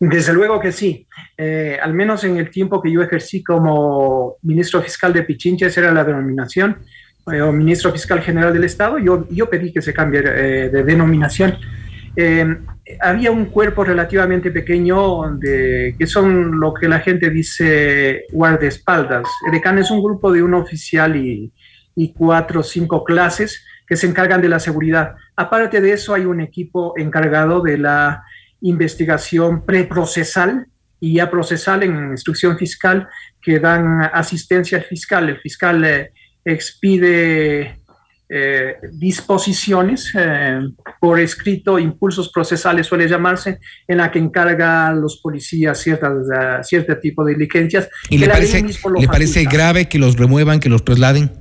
[0.00, 1.06] Desde luego que sí.
[1.36, 5.92] Eh, al menos en el tiempo que yo ejercí como ministro fiscal de Pichinches era
[5.92, 6.78] la denominación,
[7.30, 10.82] eh, o ministro fiscal general del Estado, yo, yo pedí que se cambie eh, de
[10.84, 11.58] denominación.
[12.16, 12.44] Eh,
[13.00, 19.26] había un cuerpo relativamente pequeño de, que son lo que la gente dice guardaespaldas.
[19.48, 21.52] EDECAN es un grupo de un oficial y,
[21.94, 25.14] y cuatro o cinco clases que se encargan de la seguridad.
[25.36, 28.22] Aparte de eso, hay un equipo encargado de la
[28.60, 30.66] investigación preprocesal
[31.00, 33.08] y ya procesal en instrucción fiscal
[33.40, 35.28] que dan asistencia al fiscal.
[35.28, 36.12] El fiscal eh,
[36.44, 37.79] expide
[38.32, 40.60] eh, disposiciones eh,
[41.00, 43.58] por escrito, impulsos procesales suele llamarse,
[43.88, 47.88] en la que encarga a los policías ciertas, uh, cierto tipo de diligencias.
[48.08, 51.32] ¿Y le parece, ¿le parece grave que los remuevan, que los trasladen?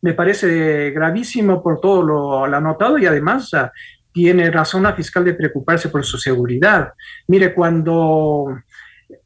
[0.00, 3.68] Me parece gravísimo por todo lo, lo anotado y además uh,
[4.12, 6.94] tiene razón la fiscal de preocuparse por su seguridad.
[7.28, 8.46] Mire, cuando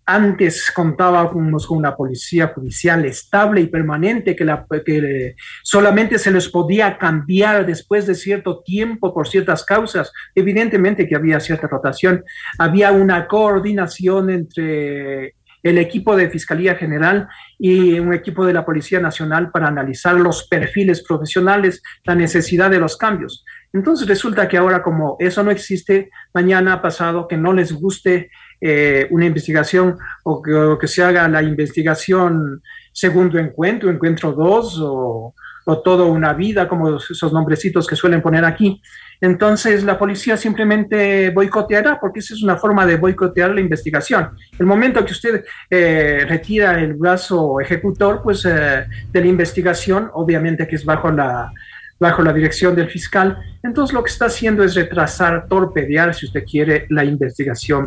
[0.06, 4.46] antes contábamos con una policía judicial estable y permanente que,
[4.84, 5.34] que
[5.64, 10.12] solamente se les podía cambiar después de cierto tiempo por ciertas causas.
[10.34, 12.24] Evidentemente que había cierta rotación,
[12.56, 15.34] había una coordinación entre
[15.68, 17.26] el equipo de Fiscalía General
[17.58, 22.78] y un equipo de la Policía Nacional para analizar los perfiles profesionales, la necesidad de
[22.78, 23.44] los cambios.
[23.72, 29.06] Entonces resulta que ahora como eso no existe, mañana pasado que no les guste eh,
[29.10, 32.62] una investigación o que, se haga la investigación
[32.92, 35.34] segundo encuentro, encuentro dos o,
[35.68, 38.80] o todo una vida, como esos nombrecitos que suelen poner aquí.
[39.20, 44.30] Entonces la policía simplemente boicoteará, porque esa es una forma de boicotear la investigación.
[44.58, 50.68] El momento que usted eh, retira el brazo ejecutor, pues eh, de la investigación, obviamente
[50.68, 51.50] que es bajo la,
[51.98, 53.38] bajo la dirección del fiscal.
[53.62, 57.86] Entonces lo que está haciendo es retrasar, torpedear, si usted quiere, la investigación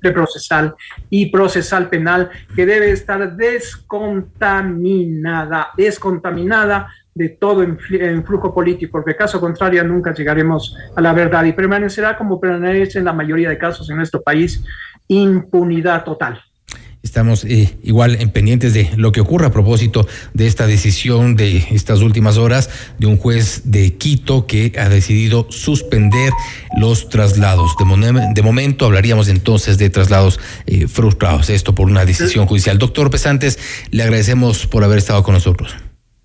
[0.00, 0.76] preprocesal
[1.08, 7.78] y procesal penal que debe estar descontaminada, descontaminada de todo en,
[8.24, 13.04] flujo político, porque caso contrario nunca llegaremos a la verdad y permanecerá como permanece en
[13.04, 14.64] la mayoría de casos en nuestro país,
[15.08, 16.40] impunidad total.
[17.02, 21.64] Estamos eh, igual en pendientes de lo que ocurra a propósito de esta decisión de
[21.70, 26.30] estas últimas horas de un juez de Quito que ha decidido suspender
[26.76, 27.72] los traslados.
[27.78, 32.78] De, de momento hablaríamos entonces de traslados eh, frustrados, esto por una decisión judicial.
[32.78, 33.58] Doctor Pesantes,
[33.90, 35.74] le agradecemos por haber estado con nosotros.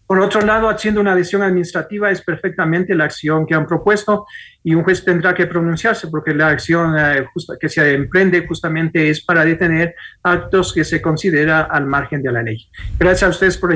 [0.07, 4.27] Por otro lado, haciendo una decisión administrativa es perfectamente la acción que han propuesto
[4.63, 7.25] y un juez tendrá que pronunciarse porque la acción eh,
[7.59, 12.43] que se emprende justamente es para detener actos que se considera al margen de la
[12.43, 12.67] ley.
[12.99, 13.73] Gracias a ustedes por,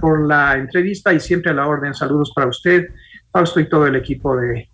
[0.00, 1.94] por la entrevista y siempre a la orden.
[1.94, 2.88] Saludos para usted,
[3.32, 4.68] Fausto y todo el equipo de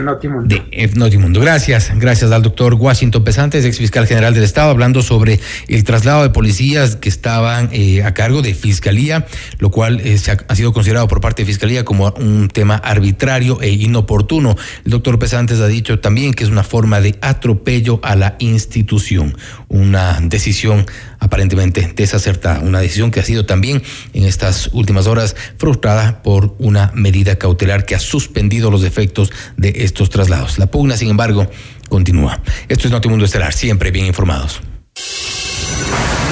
[0.00, 0.46] Notimundo.
[0.46, 1.40] De eh, Notimundo.
[1.40, 6.22] Gracias, gracias al doctor Washington Pesantes, ex fiscal general del Estado, hablando sobre el traslado
[6.22, 9.26] de policías que estaban eh, a cargo de Fiscalía,
[9.58, 13.70] lo cual se ha, sido considerado por parte de Fiscalía como un tema arbitrario e
[13.70, 14.56] inoportuno.
[14.84, 19.36] El doctor Pesantes ha dicho también que es una forma de atropello a la institución,
[19.68, 20.86] una decisión
[21.20, 23.82] aparentemente desacertada, una decisión que ha sido también
[24.14, 29.69] en estas últimas horas frustrada por una medida cautelar que ha suspendido los efectos de
[29.76, 30.58] estos traslados.
[30.58, 31.48] La pugna, sin embargo,
[31.88, 32.40] continúa.
[32.68, 34.60] Esto es Notimundo Estelar, siempre bien informados.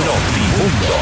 [0.04, 0.94] Notimundo.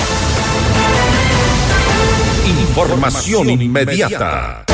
[2.68, 4.64] Información inmediata.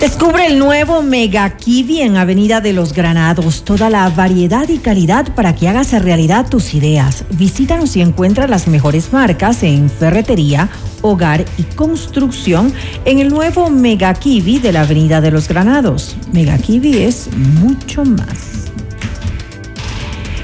[0.00, 3.64] Descubre el nuevo Mega Kiwi en Avenida de los Granados.
[3.64, 7.24] Toda la variedad y calidad para que hagas realidad tus ideas.
[7.30, 10.68] Visítanos y encuentra las mejores marcas en ferretería,
[11.02, 12.72] hogar y construcción
[13.04, 16.16] en el nuevo Mega Kiwi de la Avenida de los Granados.
[16.32, 18.58] Mega Kiwi es mucho más.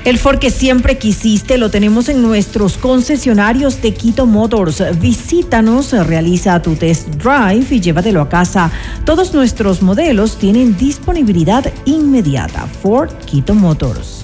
[0.04, 4.82] El Ford que siempre quisiste lo tenemos en nuestros concesionarios de Quito Motors.
[5.00, 8.70] Visítanos, realiza tu test drive y llévatelo a casa.
[9.06, 12.66] Todos nuestros modelos tienen disponibilidad inmediata.
[12.82, 14.23] Ford Quito Motors.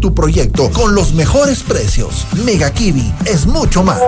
[0.00, 2.26] Tu proyecto con los mejores precios.
[2.44, 4.00] Mega Kiwi es mucho más.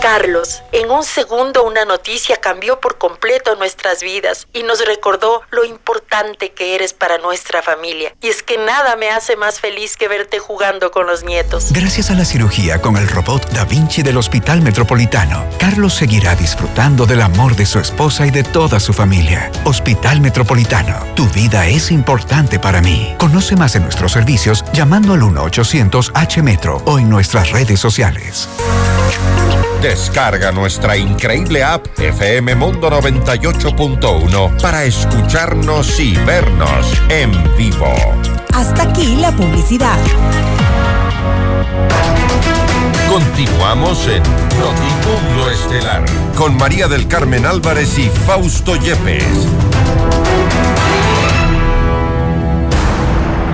[0.00, 5.64] Carlos, en un segundo una noticia cambió por completo nuestras vidas y nos recordó lo
[5.64, 8.14] importante que eres para nuestra familia.
[8.20, 11.72] Y es que nada me hace más feliz que verte jugando con los nietos.
[11.72, 17.04] Gracias a la cirugía con el robot Da Vinci del Hospital Metropolitano, Carlos seguirá disfrutando
[17.04, 19.50] del amor de su esposa y de toda su familia.
[19.64, 23.14] Hospital Metropolitano, tu vida es importante para mí.
[23.18, 28.48] Conoce más de nuestros servicios llamando al 1-800-H-Metro o en nuestras redes sociales.
[29.82, 37.94] Descarga nuestra increíble app FM Mundo 98.1 para escucharnos y vernos en vivo.
[38.54, 39.98] Hasta aquí la publicidad.
[43.08, 44.22] Continuamos en
[44.58, 49.46] Notimundo Estelar con María del Carmen Álvarez y Fausto Yepes.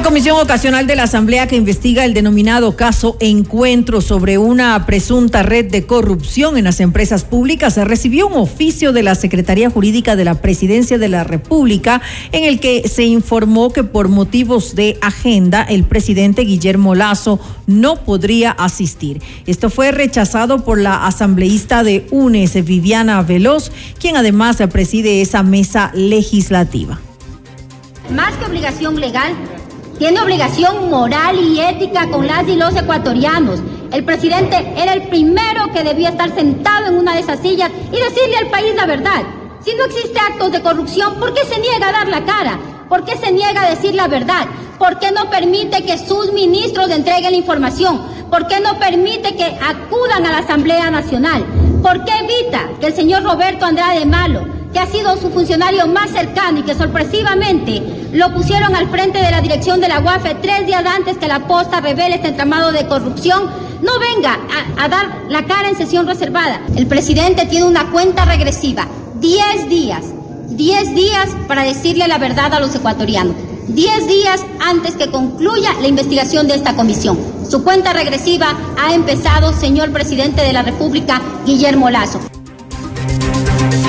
[0.00, 5.42] La Comisión Ocasional de la Asamblea que investiga el denominado caso Encuentro sobre una presunta
[5.42, 10.24] red de corrupción en las empresas públicas recibió un oficio de la Secretaría Jurídica de
[10.24, 12.00] la Presidencia de la República
[12.32, 17.96] en el que se informó que por motivos de agenda el presidente Guillermo Lazo no
[17.96, 19.20] podría asistir.
[19.44, 23.70] Esto fue rechazado por la asambleísta de UNES, Viviana Veloz,
[24.00, 26.98] quien además preside esa mesa legislativa.
[28.10, 29.36] Más que obligación legal,
[30.00, 33.60] tiene obligación moral y ética con las y los ecuatorianos.
[33.92, 37.96] El presidente era el primero que debía estar sentado en una de esas sillas y
[37.96, 39.22] decirle al país la verdad.
[39.62, 42.58] Si no existe actos de corrupción, ¿por qué se niega a dar la cara?
[42.88, 44.46] ¿Por qué se niega a decir la verdad?
[44.78, 48.00] ¿Por qué no permite que sus ministros entreguen la información?
[48.30, 51.44] ¿Por qué no permite que acudan a la Asamblea Nacional?
[51.82, 56.10] ¿Por qué evita que el señor Roberto Andrade Malo, que ha sido su funcionario más
[56.10, 60.66] cercano y que sorpresivamente lo pusieron al frente de la dirección de la UAFE tres
[60.66, 63.50] días antes que la posta revele este entramado de corrupción,
[63.82, 66.60] no venga a, a dar la cara en sesión reservada.
[66.76, 68.86] El presidente tiene una cuenta regresiva,
[69.20, 70.04] 10 días,
[70.48, 73.34] 10 días para decirle la verdad a los ecuatorianos.
[73.68, 77.18] 10 días antes que concluya la investigación de esta comisión.
[77.48, 82.20] Su cuenta regresiva ha empezado, señor presidente de la República, Guillermo Lazo.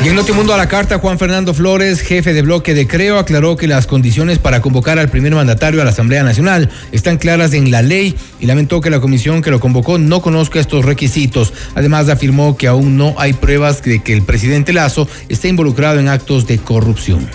[0.03, 3.55] Y en Notimundo a la carta, Juan Fernando Flores, jefe de bloque de Creo, aclaró
[3.55, 7.69] que las condiciones para convocar al primer mandatario a la Asamblea Nacional están claras en
[7.69, 11.53] la ley y lamentó que la comisión que lo convocó no conozca estos requisitos.
[11.75, 16.07] Además, afirmó que aún no hay pruebas de que el presidente Lazo esté involucrado en
[16.07, 17.27] actos de corrupción.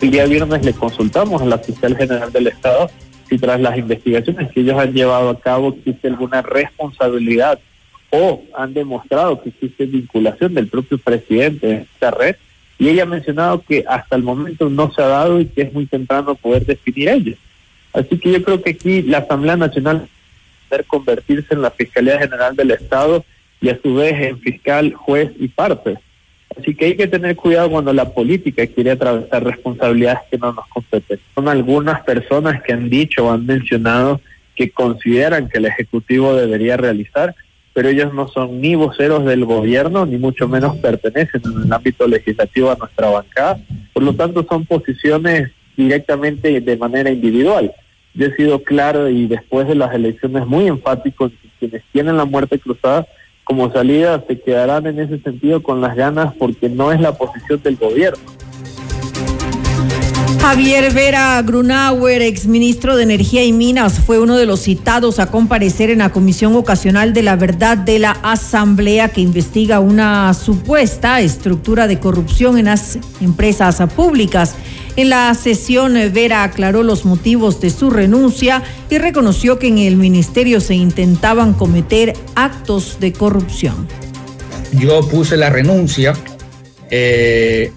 [0.00, 2.92] El día viernes le consultamos a la fiscal general del Estado
[3.28, 7.58] si tras las investigaciones que ellos han llevado a cabo existe alguna responsabilidad
[8.14, 12.36] o han demostrado que existe vinculación del propio presidente en esta red
[12.78, 15.72] y ella ha mencionado que hasta el momento no se ha dado y que es
[15.72, 17.36] muy temprano poder definir ello.
[17.92, 20.08] Así que yo creo que aquí la Asamblea Nacional
[20.70, 23.24] debe convertirse en la Fiscalía General del Estado
[23.62, 25.96] y a su vez en fiscal, juez y parte.
[26.58, 30.66] Así que hay que tener cuidado cuando la política quiere atravesar responsabilidades que no nos
[30.68, 31.18] competen.
[31.34, 34.20] Son algunas personas que han dicho o han mencionado
[34.54, 37.34] que consideran que el Ejecutivo debería realizar
[37.72, 42.06] pero ellos no son ni voceros del gobierno, ni mucho menos pertenecen en el ámbito
[42.06, 43.60] legislativo a nuestra bancada.
[43.92, 47.72] Por lo tanto, son posiciones directamente de manera individual.
[48.14, 52.58] Yo he sido claro y después de las elecciones muy enfático, quienes tienen la muerte
[52.58, 53.06] cruzada
[53.44, 57.62] como salida se quedarán en ese sentido con las ganas porque no es la posición
[57.62, 58.22] del gobierno.
[60.42, 65.88] Javier Vera Grunauer, exministro de Energía y Minas, fue uno de los citados a comparecer
[65.88, 71.86] en la Comisión Ocasional de la Verdad de la Asamblea que investiga una supuesta estructura
[71.86, 74.56] de corrupción en las empresas públicas.
[74.96, 79.96] En la sesión, Vera aclaró los motivos de su renuncia y reconoció que en el
[79.96, 83.86] ministerio se intentaban cometer actos de corrupción.
[84.72, 86.14] Yo puse la renuncia
[86.90, 87.72] eh,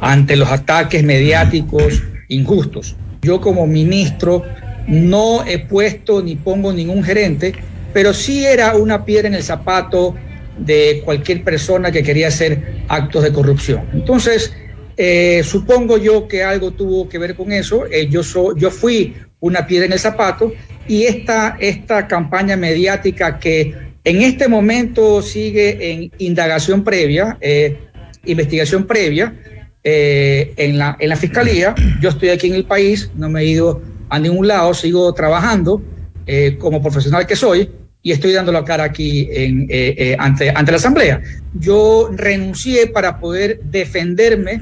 [0.00, 2.96] ante los ataques mediáticos injustos.
[3.22, 4.44] Yo como ministro
[4.86, 7.52] no he puesto ni pongo ningún gerente,
[7.92, 10.14] pero sí era una piedra en el zapato
[10.58, 13.82] de cualquier persona que quería hacer actos de corrupción.
[13.92, 14.52] Entonces,
[14.96, 17.86] eh, supongo yo que algo tuvo que ver con eso.
[17.86, 18.22] Eh, yo,
[18.56, 20.52] yo fui una piedra en el zapato
[20.88, 27.76] y esta, esta campaña mediática que en este momento sigue en indagación previa, eh,
[28.24, 29.34] investigación previa,
[29.90, 31.74] eh, en, la, en la fiscalía.
[31.98, 33.80] Yo estoy aquí en el país, no me he ido
[34.10, 35.80] a ningún lado, sigo trabajando
[36.26, 37.70] eh, como profesional que soy
[38.02, 41.22] y estoy dando la cara aquí en, eh, ante, ante la Asamblea.
[41.54, 44.60] Yo renuncié para poder defenderme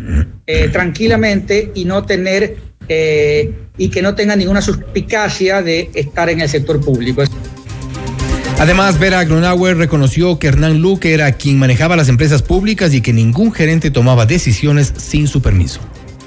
[0.72, 2.56] tranquilamente y no tener
[2.88, 7.24] y que no tenga ninguna suspicacia de estar en el sector público.
[8.58, 13.12] Además, Vera Grunauer reconoció que Hernán Luque era quien manejaba las empresas públicas y que
[13.12, 15.80] ningún gerente tomaba decisiones sin su permiso.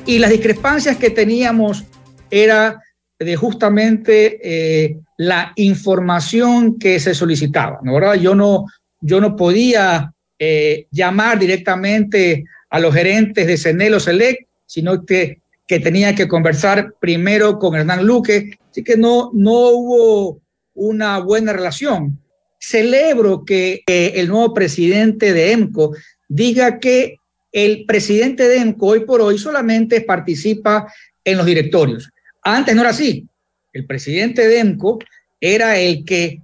[0.06, 1.86] Y las discrepancias que teníamos
[2.30, 2.84] era
[3.18, 7.96] de justamente eh, la información que se solicitaba, ¿no?
[7.96, 8.14] ¿verdad?
[8.14, 8.66] Yo no,
[9.02, 15.42] yo no podía eh, llamar directamente a los gerentes de Senel o Select, sino que,
[15.68, 20.42] que tenía que conversar primero con Hernán Luque, así que no, no hubo
[20.80, 22.20] una buena relación.
[22.60, 25.96] Celebro que el nuevo presidente de EMCO
[26.28, 27.18] diga que
[27.52, 30.92] el presidente de EMCO hoy por hoy solamente participa
[31.24, 32.10] en los directorios.
[32.44, 33.28] Antes no era así.
[33.74, 35.00] El presidente de EMCO
[35.40, 36.42] era el que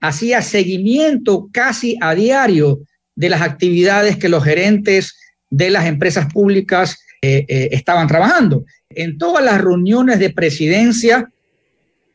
[0.00, 2.80] hacía seguimiento casi a diario
[3.14, 5.16] de las actividades que los gerentes
[5.50, 8.64] de las empresas públicas eh, eh, estaban trabajando.
[8.88, 11.30] En todas las reuniones de presidencia,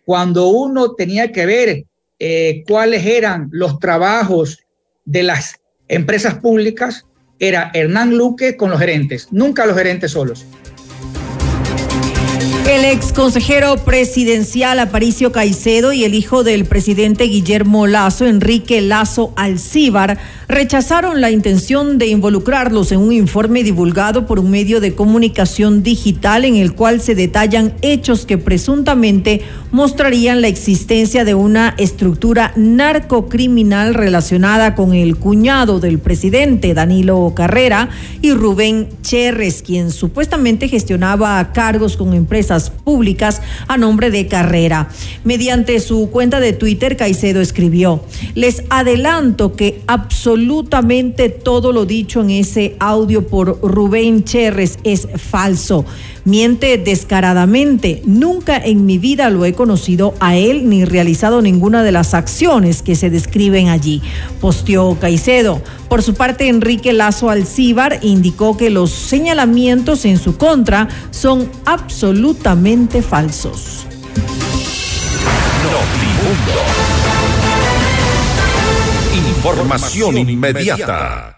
[0.06, 1.86] cuando uno tenía que ver
[2.20, 4.60] eh, cuáles eran los trabajos
[5.04, 7.06] de las empresas públicas,
[7.40, 10.46] era Hernán Luque con los gerentes, nunca los gerentes solos.
[12.68, 19.34] El ex consejero presidencial Aparicio Caicedo y el hijo del presidente Guillermo Lazo, Enrique Lazo
[19.36, 25.82] Alcíbar, rechazaron la intención de involucrarlos en un informe divulgado por un medio de comunicación
[25.82, 29.42] digital en el cual se detallan hechos que presuntamente
[29.72, 37.90] mostrarían la existencia de una estructura narcocriminal relacionada con el cuñado del presidente Danilo Carrera
[38.22, 44.90] y Rubén Cherres, quien supuestamente gestionaba cargos con empresas públicas a nombre de Carrera.
[45.24, 48.04] Mediante su cuenta de Twitter, Caicedo escribió,
[48.36, 50.36] les adelanto que absolutamente
[51.44, 55.86] todo lo dicho en ese audio por Rubén Cherres es falso
[56.26, 58.02] miente descaradamente.
[58.06, 62.82] Nunca en mi vida lo he conocido a él ni realizado ninguna de las acciones
[62.82, 64.02] que se describen allí.
[64.42, 65.62] Posteó Caicedo.
[65.88, 73.02] Por su parte, Enrique Lazo Alcíbar indicó que los señalamientos en su contra son absolutamente
[73.02, 73.86] falsos.
[79.48, 81.38] Información inmediata.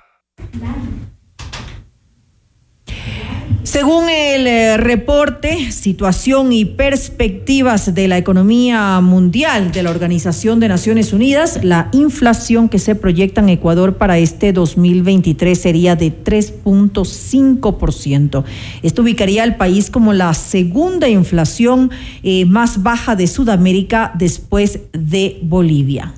[3.63, 10.69] Según el eh, reporte Situación y Perspectivas de la Economía Mundial de la Organización de
[10.69, 18.45] Naciones Unidas, la inflación que se proyecta en Ecuador para este 2023 sería de 3.5%.
[18.83, 21.91] Esto ubicaría al país como la segunda inflación
[22.23, 26.16] eh, más baja de Sudamérica después de Bolivia.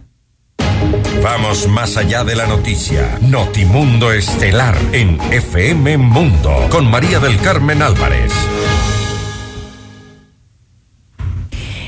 [1.23, 3.19] Vamos más allá de la noticia.
[3.21, 8.31] Notimundo Estelar en FM Mundo con María del Carmen Álvarez.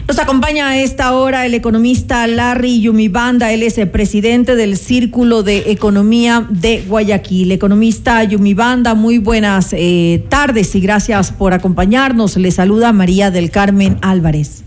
[0.06, 3.54] Nos acompaña a esta hora el economista Larry Yumibanda.
[3.54, 7.54] Él es el presidente del Círculo de Economía de Guayaquil.
[7.54, 12.36] Economista Yumibanda, muy buenas eh, tardes y gracias por acompañarnos.
[12.36, 14.66] Le saluda María del Carmen Álvarez.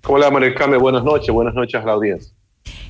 [0.00, 0.80] ¿Cómo le va, María del Carmen?
[0.80, 2.37] Buenas noches, buenas noches a la audiencia.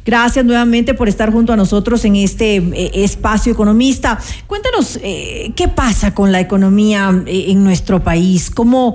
[0.09, 4.19] Gracias nuevamente por estar junto a nosotros en este eh, espacio economista.
[4.47, 8.95] Cuéntanos eh, qué pasa con la economía eh, en nuestro país, cómo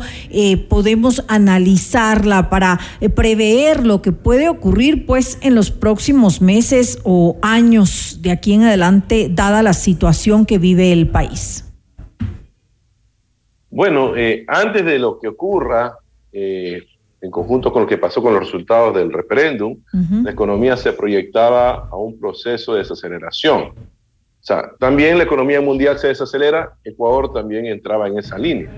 [0.70, 2.80] podemos analizarla para
[3.14, 8.64] prever lo que puede ocurrir pues en los próximos meses o años de aquí en
[8.64, 11.72] adelante, dada la situación que vive el país.
[13.70, 14.14] Bueno,
[14.48, 15.96] antes de lo que ocurra,
[17.24, 19.78] en conjunto con lo que pasó con los resultados del referéndum,
[20.24, 23.62] la economía se proyectaba a un proceso de desaceleración.
[23.62, 28.70] O sea, también la economía mundial se desacelera, Ecuador también entraba en esa línea.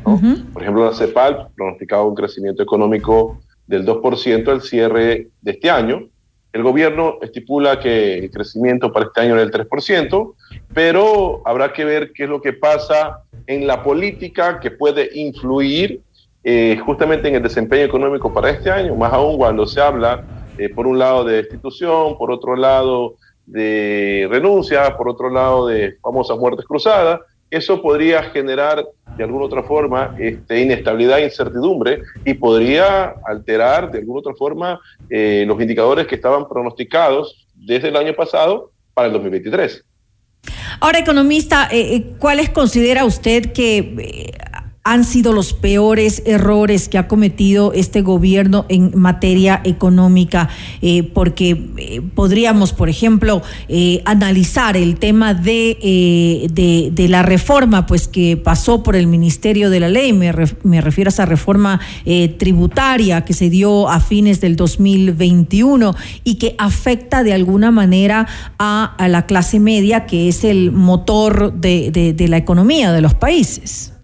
[0.54, 6.08] Por ejemplo, la CEPAL pronosticaba un crecimiento económico del 2% al cierre de este año.
[6.54, 10.36] El gobierno estipula que el crecimiento para este año es del 3%,
[10.72, 16.02] pero habrá que ver qué es lo que pasa en la política que puede influir
[16.48, 20.24] eh, justamente en el desempeño económico para este año, más aún cuando se habla,
[20.60, 23.16] eh, por un lado, de destitución, por otro lado,
[23.48, 28.86] de renuncia, por otro lado, de famosas muertes cruzadas, eso podría generar
[29.18, 34.80] de alguna otra forma este, inestabilidad e incertidumbre y podría alterar de alguna otra forma
[35.10, 39.84] eh, los indicadores que estaban pronosticados desde el año pasado para el 2023.
[40.80, 41.70] Ahora, economista,
[42.20, 44.32] ¿cuáles considera usted que
[44.86, 50.48] han sido los peores errores que ha cometido este gobierno en materia económica,
[50.84, 58.08] eh, porque eh, podríamos, por ejemplo, eh, analizar el tema de, de, la reforma, pues
[58.08, 60.32] que pasó por el Ministerio de la Ley, me,
[60.62, 61.80] me refiero a esa reforma
[62.38, 68.28] tributaria que se dio a fines del 2021 y que afecta de alguna manera
[68.60, 73.95] a, la clase media, que es el motor de la economía de los países.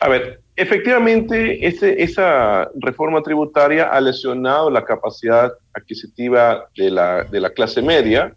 [0.00, 7.40] A ver, efectivamente, ese, esa reforma tributaria ha lesionado la capacidad adquisitiva de la, de
[7.40, 8.34] la clase media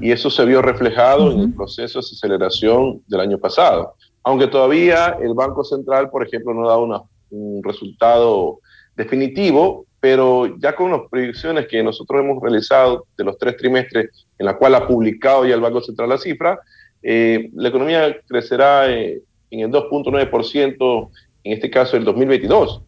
[0.00, 3.94] y eso se vio reflejado en el proceso de aceleración del año pasado.
[4.24, 8.60] Aunque todavía el Banco Central, por ejemplo, no ha dado un resultado
[8.96, 14.46] definitivo, pero ya con las proyecciones que nosotros hemos realizado de los tres trimestres, en
[14.46, 16.58] la cual ha publicado ya el Banco Central la cifra,
[17.02, 19.22] eh, la economía crecerá eh,
[19.52, 21.08] en el 2.9%,
[21.44, 22.82] en este caso el 2022,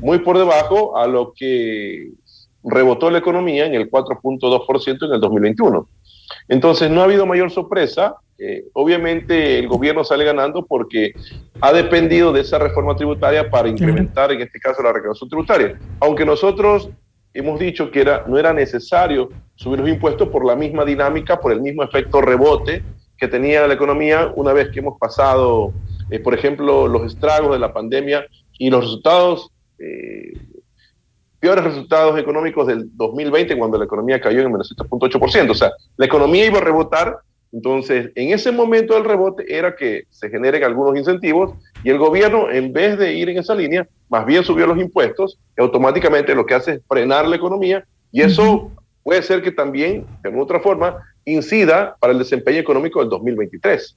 [0.00, 2.10] muy por debajo a lo que
[2.62, 5.88] rebotó la economía en el 4.2% en el 2021.
[6.48, 8.16] Entonces no ha habido mayor sorpresa.
[8.38, 11.12] Eh, obviamente el gobierno sale ganando porque
[11.60, 15.78] ha dependido de esa reforma tributaria para incrementar, en este caso, la recaudación tributaria.
[16.00, 16.90] Aunque nosotros
[17.32, 21.52] hemos dicho que era, no era necesario subir los impuestos por la misma dinámica, por
[21.52, 22.82] el mismo efecto rebote
[23.16, 25.72] que tenía la economía una vez que hemos pasado
[26.10, 28.26] eh, por ejemplo, los estragos de la pandemia
[28.58, 30.32] y los resultados, eh,
[31.38, 35.50] peores resultados económicos del 2020 cuando la economía cayó en el menos 7.8%.
[35.50, 37.18] O sea, la economía iba a rebotar,
[37.52, 42.50] entonces en ese momento del rebote era que se generen algunos incentivos y el gobierno,
[42.50, 46.44] en vez de ir en esa línea, más bien subió los impuestos y automáticamente lo
[46.44, 48.70] que hace es frenar la economía y eso
[49.02, 53.96] puede ser que también, de otra forma, incida para el desempeño económico del 2023.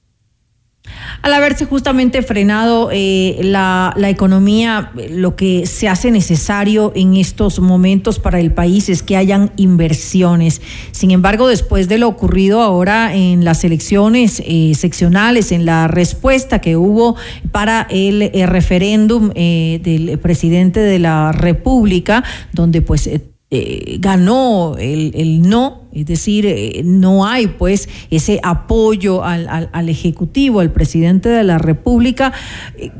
[1.22, 8.18] Al haberse justamente frenado eh, la, economía, lo que se hace necesario en estos momentos
[8.18, 10.60] para el país es que hayan inversiones.
[10.92, 16.60] Sin embargo, después de lo ocurrido ahora en las elecciones eh, seccionales, en la respuesta
[16.60, 17.16] que hubo
[17.52, 22.22] para el, referéndum eh, del presidente de la República,
[22.52, 23.08] donde pues
[23.56, 29.70] eh, ganó el, el, no, es decir, eh, no hay pues ese apoyo al, al,
[29.72, 32.32] al, Ejecutivo, al presidente de la República.
[32.76, 32.90] Eh,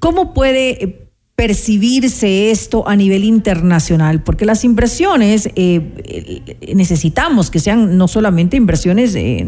[0.00, 0.99] ¿Cómo puede
[1.40, 9.14] percibirse esto a nivel internacional, porque las inversiones eh, necesitamos que sean no solamente inversiones
[9.16, 9.46] eh,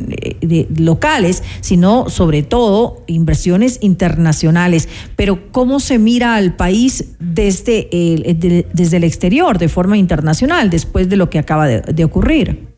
[0.79, 4.89] locales, sino sobre todo inversiones internacionales.
[5.17, 8.39] Pero ¿cómo se mira al país desde el,
[8.73, 12.69] desde el exterior, de forma internacional, después de lo que acaba de, de ocurrir?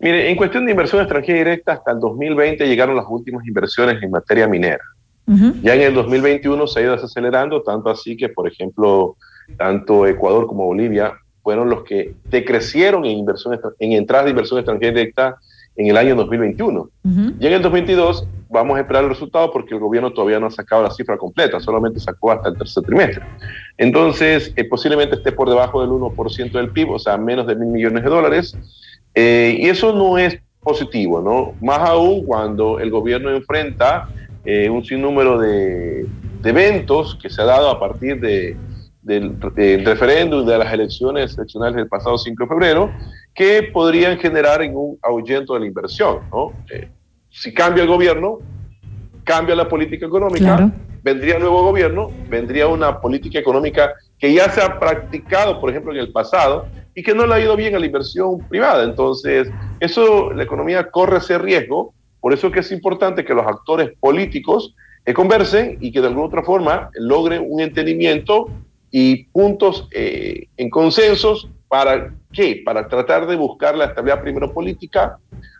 [0.00, 4.10] Mire, en cuestión de inversión extranjera directa, hasta el 2020 llegaron las últimas inversiones en
[4.10, 4.82] materia minera.
[5.26, 9.16] Ya en el 2021 se ha ido desacelerando, tanto así que, por ejemplo,
[9.56, 14.92] tanto Ecuador como Bolivia fueron los que decrecieron en, inversión, en entradas de inversión extranjera
[14.92, 15.36] directa
[15.76, 16.88] en el año 2021.
[17.40, 20.50] Y en el 2022 vamos a esperar el resultado porque el gobierno todavía no ha
[20.50, 23.24] sacado la cifra completa, solamente sacó hasta el tercer trimestre.
[23.78, 27.68] Entonces, eh, posiblemente esté por debajo del 1% del PIB, o sea, menos de mil
[27.68, 28.56] millones de dólares.
[29.14, 31.54] Eh, y eso no es positivo, ¿no?
[31.64, 34.08] Más aún cuando el gobierno enfrenta
[34.44, 36.06] eh, un sinnúmero de,
[36.44, 38.56] eventos que se ha dado a partir de,
[39.02, 39.40] del,
[39.84, 42.92] referéndum de las elecciones seccionales del pasado 5 de febrero,
[43.34, 46.20] que podrían generar en un ahuyento de la inversión.
[46.32, 46.52] ¿no?
[46.70, 46.88] Eh,
[47.30, 48.38] si cambia el gobierno,
[49.24, 50.72] cambia la política económica,
[51.02, 55.98] vendría nuevo gobierno, vendría una política económica que ya se ha practicado, por ejemplo, en
[55.98, 58.84] el pasado y que no le ha ido bien a la inversión privada.
[58.84, 59.48] Entonces,
[59.80, 63.90] eso, la economía corre ese riesgo por eso es que es importante que los actores
[63.98, 68.48] políticos eh, conversen y que de alguna otra forma logren un entendimiento
[68.92, 72.62] y puntos eh, en consensos para qué?
[72.64, 75.18] Para tratar de buscar la estabilidad primero política,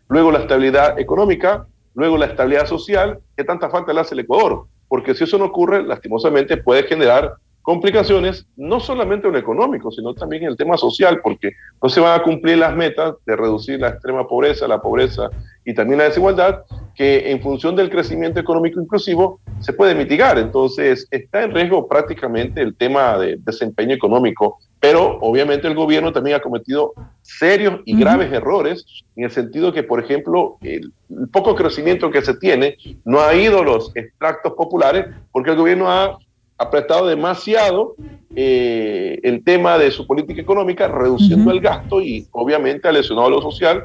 [0.08, 4.66] luego la estabilidad económica, luego la estabilidad social, que tanta falta le hace el Ecuador.
[4.86, 10.14] Porque si eso no ocurre, lastimosamente puede generar complicaciones, no solamente en lo económico, sino
[10.14, 13.80] también en el tema social, porque no se van a cumplir las metas de reducir
[13.80, 15.30] la extrema pobreza, la pobreza
[15.64, 16.62] y también la desigualdad,
[16.96, 20.38] que en función del crecimiento económico inclusivo se puede mitigar.
[20.38, 26.36] Entonces, está en riesgo prácticamente el tema de desempeño económico, pero obviamente el gobierno también
[26.36, 26.92] ha cometido
[27.22, 28.84] serios y graves errores
[29.14, 33.32] en el sentido que, por ejemplo, el, el poco crecimiento que se tiene no ha
[33.34, 36.18] ido a los extractos populares porque el gobierno ha
[36.62, 37.94] apretado demasiado
[38.34, 43.42] eh, el tema de su política económica, reduciendo el gasto y obviamente ha lesionado lo
[43.42, 43.84] social.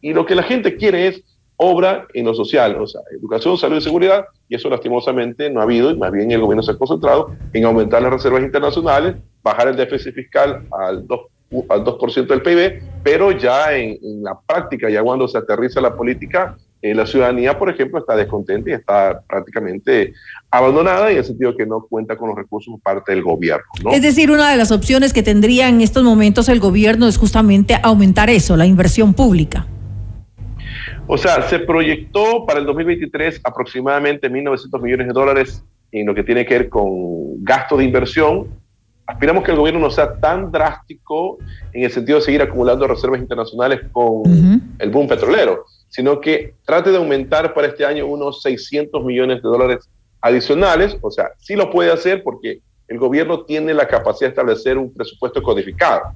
[0.00, 1.22] Y lo que la gente quiere es
[1.56, 5.62] obra en lo social, o sea, educación, salud y seguridad, y eso lastimosamente no ha
[5.62, 9.68] habido, y más bien el gobierno se ha concentrado en aumentar las reservas internacionales, bajar
[9.68, 11.20] el déficit fiscal al 2,
[11.70, 15.96] al 2% del PIB, pero ya en, en, la práctica, ya cuando se aterriza la
[15.96, 20.12] política, eh, la ciudadanía, por ejemplo, está descontenta y está prácticamente
[20.50, 23.64] abandonada en el sentido que no cuenta con los recursos por parte del gobierno.
[23.82, 23.90] ¿no?
[23.90, 27.78] Es decir, una de las opciones que tendría en estos momentos el gobierno es justamente
[27.82, 29.66] aumentar eso, la inversión pública.
[31.06, 36.24] O sea, se proyectó para el 2023 aproximadamente 1.900 millones de dólares en lo que
[36.24, 38.48] tiene que ver con gasto de inversión.
[39.06, 41.38] Aspiramos que el gobierno no sea tan drástico
[41.72, 44.60] en el sentido de seguir acumulando reservas internacionales con uh -huh.
[44.80, 49.48] el boom petrolero, sino que trate de aumentar para este año unos 600 millones de
[49.48, 49.88] dólares
[50.20, 50.96] adicionales.
[51.02, 54.92] O sea, sí lo puede hacer porque el gobierno tiene la capacidad de establecer un
[54.92, 56.12] presupuesto codificado.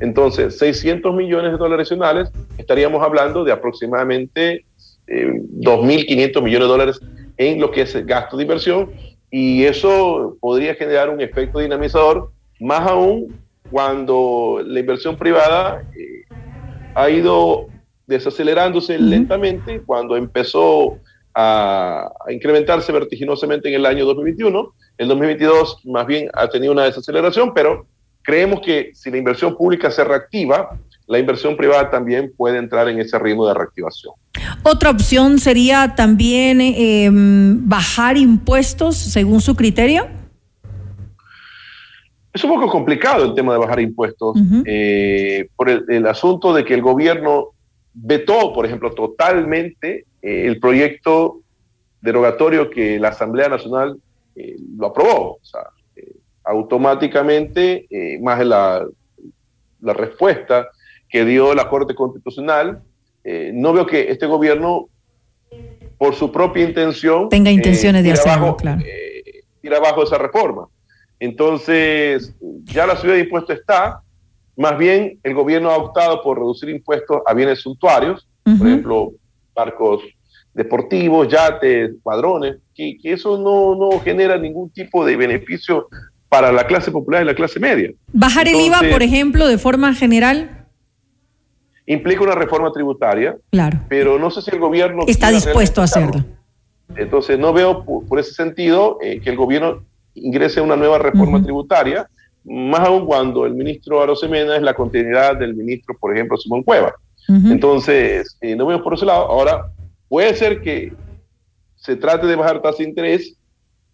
[0.00, 4.64] Entonces, 600 millones de dólares adicionales, estaríamos hablando de aproximadamente
[5.06, 5.26] eh,
[5.60, 7.00] 2.500 millones de dólares
[7.36, 8.90] en lo que es el gasto de inversión
[9.36, 12.30] y eso podría generar un efecto dinamizador,
[12.60, 13.36] más aún
[13.68, 16.22] cuando la inversión privada eh,
[16.94, 17.66] ha ido
[18.06, 19.08] desacelerándose uh -huh.
[19.08, 20.98] lentamente, cuando empezó
[21.34, 26.84] a, a, incrementarse vertiginosamente en el año 2021, el 2022 más bien ha tenido una
[26.84, 27.86] desaceleración, pero
[28.24, 32.98] Creemos que si la inversión pública se reactiva, la inversión privada también puede entrar en
[32.98, 34.14] ese ritmo de reactivación.
[34.62, 40.06] Otra opción sería también eh, bajar impuestos según su criterio.
[42.34, 44.62] Es un poco complicado el tema de bajar impuestos uh -huh.
[44.66, 47.50] eh, por el, el, asunto de que el gobierno
[47.92, 51.42] vetó, por ejemplo, totalmente eh, el proyecto
[52.00, 53.98] derogatorio que la Asamblea Nacional
[54.34, 55.34] eh, lo aprobó.
[55.34, 55.60] O sea,
[56.42, 57.86] automáticamente,
[58.20, 58.84] más la,
[59.80, 60.66] la, respuesta
[61.08, 62.82] que dio la Corte Constitucional,
[63.24, 64.88] eh, no veo que este gobierno,
[65.98, 68.82] por su propia intención, tenga intenciones eh, de hacerlo, abajo, claro.
[69.60, 70.68] tira abajo esa reforma.
[71.18, 74.02] Entonces, ya la subida de impuestos está,
[74.56, 78.58] más bien el gobierno ha optado por reducir impuestos a bienes suntuarios, uh -huh.
[78.58, 79.12] por ejemplo,
[79.54, 80.02] barcos
[80.52, 85.88] deportivos, yates, padrones, que, que eso no, no genera ningún tipo de beneficio
[86.28, 87.90] para la clase popular y la clase media.
[88.12, 90.63] ¿Bajar Entonces, el IVA, por ejemplo, de forma general?
[91.86, 93.78] Implica una reforma tributaria, claro.
[93.88, 95.02] pero no sé si el gobierno...
[95.06, 96.24] Está dispuesto a hacerlo.
[96.96, 101.40] Entonces, no veo por, ese sentido eh, que el gobierno ingrese una nueva reforma uh
[101.40, 101.44] -huh.
[101.44, 102.08] tributaria,
[102.44, 106.94] más aún cuando el ministro Arosemena es la continuidad del ministro, por ejemplo, Simón Cueva.
[107.28, 107.52] Uh -huh.
[107.52, 109.26] Entonces, eh, no veo por ese lado.
[109.26, 109.70] Ahora,
[110.08, 110.92] puede ser que
[111.74, 113.36] se trate de bajar tasa de interés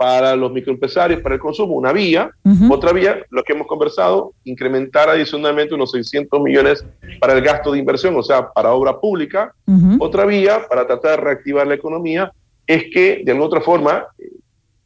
[0.01, 2.30] para los microempresarios, para el consumo, una vía.
[2.42, 2.72] Uh -huh.
[2.72, 6.86] Otra vía, lo que hemos conversado, incrementar adicionalmente unos 600 millones
[7.20, 9.53] para el gasto de inversión, o sea, para obra pública.
[9.66, 9.96] Uh -huh.
[10.01, 12.32] Otra vía, para tratar de reactivar la economía,
[12.66, 14.30] es que de alguna otra forma eh,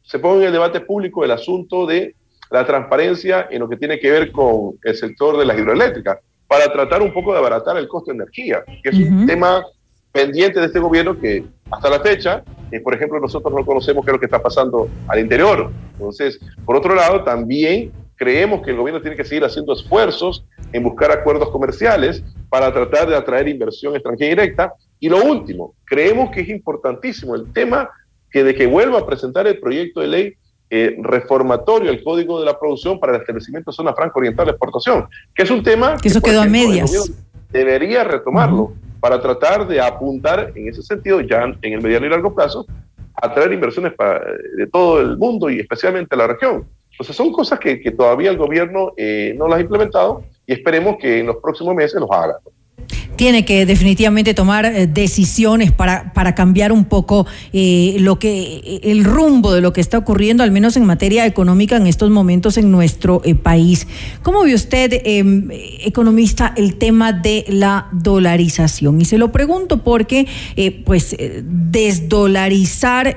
[0.02, 2.16] se ponga en el debate público el asunto de
[2.50, 6.72] la transparencia en lo que tiene que ver con el sector de las hidroeléctricas, para
[6.72, 9.20] tratar un poco de abaratar el costo de energía, que es uh -huh.
[9.20, 9.62] un tema
[10.10, 14.10] pendiente de este gobierno que hasta la fecha, eh, por ejemplo, nosotros no conocemos qué
[14.10, 15.70] es lo que está pasando al interior.
[15.92, 20.82] Entonces, por otro lado, también creemos que el gobierno tiene que seguir haciendo esfuerzos en
[20.82, 24.74] buscar acuerdos comerciales para tratar de atraer inversión extranjera directa.
[25.00, 27.90] Y lo último, creemos que es importantísimo el tema
[28.30, 30.34] que de que vuelva a presentar el proyecto de ley
[30.70, 34.52] eh, reformatorio al Código de la Producción para el establecimiento de zona franca oriental de
[34.52, 37.12] exportación, que es un tema que eso quedó a medias.
[37.50, 38.62] Debería retomarlo.
[38.62, 42.34] Uh -huh para tratar de apuntar en ese sentido, ya en el mediano y largo
[42.34, 42.64] plazo,
[43.20, 44.24] a traer inversiones para,
[44.56, 46.66] de todo el mundo y especialmente la región.
[46.90, 50.96] Entonces son cosas que, que todavía el gobierno eh, no las ha implementado y esperemos
[50.98, 52.38] que en los próximos meses los haga
[53.16, 59.04] tiene que definitivamente tomar eh, decisiones para, para cambiar un poco eh, lo que el
[59.04, 62.70] rumbo de lo que está ocurriendo, al menos en materia económica en estos momentos en
[62.70, 63.86] nuestro eh, país.
[64.22, 65.48] ¿Cómo ve usted, em,
[65.84, 69.00] economista, el tema de la dolarización?
[69.00, 70.26] Y se lo pregunto porque,
[70.56, 73.16] eh, pues, desdolarizar eh,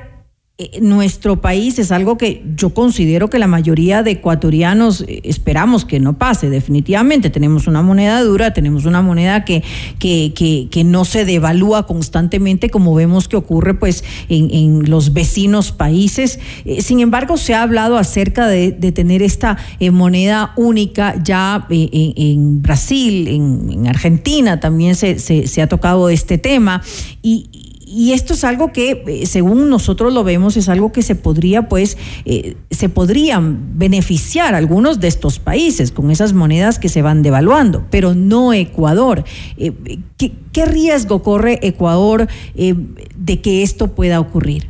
[0.82, 6.00] nuestro país es algo que yo considero que la mayoría de ecuatorianos eh, esperamos que
[6.00, 7.30] no pase, definitivamente.
[7.30, 9.64] Tenemos una moneda dura, tenemos una moneda que,
[10.00, 10.34] que,
[10.72, 16.40] que, no se devalúa constantemente como vemos que ocurre pues en, en los vecinos países.
[16.66, 21.68] Eh, sin embargo, se ha hablado acerca de, de tener esta eh, moneda única ya
[21.70, 26.82] eh, en, Brasil, en, en, Argentina también se, se, se ha tocado este tema
[27.22, 31.16] y, y esto es algo que, eh, según nosotros lo vemos, es algo que se
[31.16, 37.02] podría, pues, eh, se podrían beneficiar algunos de estos países con esas monedas que se
[37.02, 39.24] van devaluando, pero no Ecuador.
[39.58, 39.72] Eh,
[40.18, 44.70] ¿qué, ¿qué, riesgo corre Ecuador de que esto pueda ocurrir?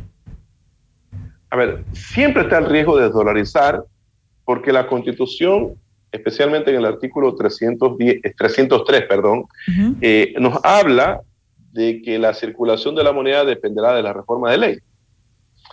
[1.50, 3.82] A ver, siempre está el riesgo de desdolarizar
[4.44, 5.72] porque la constitución
[6.12, 9.44] especialmente en el artículo 310, 303, perdón,
[10.38, 11.20] nos habla
[11.72, 14.78] de que la circulación de la moneda dependerá de la reforma de ley.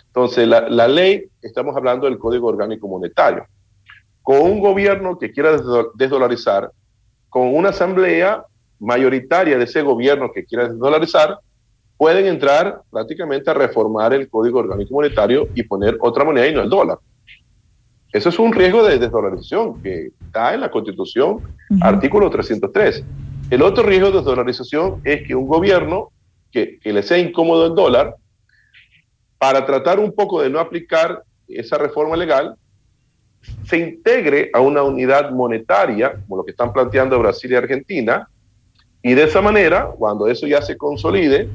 [0.08, 3.46] Entonces, la, la ley, estamos hablando del Código Orgánico Monetario.
[4.22, 5.58] Con un gobierno que quiera
[5.96, 6.72] desdolarizar,
[7.30, 8.46] con una asamblea
[8.80, 11.38] mayoritaria de ese gobierno que quiera desdolarizar,
[11.98, 16.62] pueden entrar prácticamente a reformar el Código Orgánico Monetario y poner otra moneda y no
[16.62, 16.98] el dólar.
[18.12, 21.40] Eso es un riesgo de desdolarización que está en la Constitución,
[21.82, 23.04] artículo 303.
[23.52, 26.12] El otro riesgo de desdolarización es que un gobierno
[26.52, 28.16] que, le sea incómodo el dólar,
[29.38, 32.56] para tratar un poco de no aplicar esa reforma legal,
[33.66, 38.28] se integre a una unidad monetaria, como lo que están planteando Brasil y Argentina,
[39.04, 41.48] y de esa manera, cuando eso ya se consolide,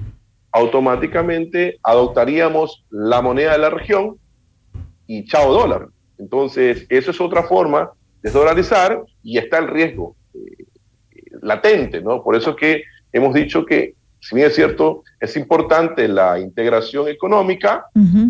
[0.53, 4.17] automáticamente adoptaríamos la moneda de la región
[5.09, 5.89] y chao dólar.
[6.19, 7.91] Entonces, eso es otra forma
[8.23, 10.15] de dolarizar y está el riesgo
[11.43, 12.23] latente, ¿no?
[12.23, 12.83] Por eso es que
[13.13, 17.87] hemos dicho que, si bien es cierto, es importante la integración económica,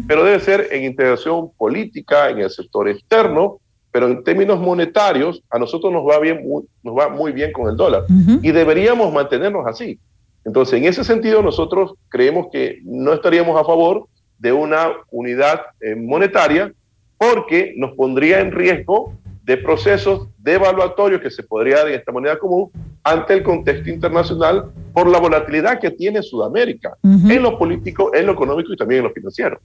[0.06, 3.59] pero debe ser en integración política, en el sector externo,
[3.93, 6.44] pero en términos monetarios, a nosotros nos va, bien,
[6.82, 8.05] nos va muy bien con el dólar
[8.43, 9.98] y deberíamos mantenernos así.
[10.44, 14.06] Entonces, en ese sentido, nosotros creemos que no estaríamos a favor
[14.39, 16.72] de una unidad eh, monetaria
[17.18, 19.12] porque nos pondría en riesgo
[19.43, 22.70] de procesos devaluatorios que se podría dar en esta moneda común
[23.11, 28.32] ante el contexto internacional por la volatilidad que tiene Sudamérica en lo político, en lo
[28.32, 29.61] económico y también en lo financiero.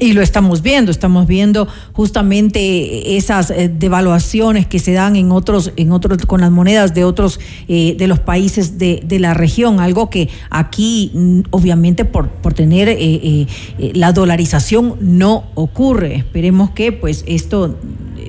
[0.00, 5.72] Y lo estamos viendo, estamos viendo justamente esas eh, devaluaciones que se dan en otros,
[5.76, 7.38] en otros, con las monedas de otros
[7.68, 12.54] eh, de los países de, de, la región, algo que aquí, mm, obviamente, por, por
[12.54, 13.46] tener eh,
[13.78, 16.16] la dolarización no ocurre.
[16.16, 17.76] Esperemos que pues esto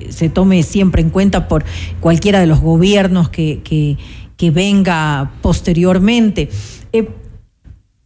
[0.08, 1.64] se tome siempre en cuenta por
[2.00, 3.96] cualquiera de los gobiernos que, que,
[4.36, 6.50] que venga posteriormente.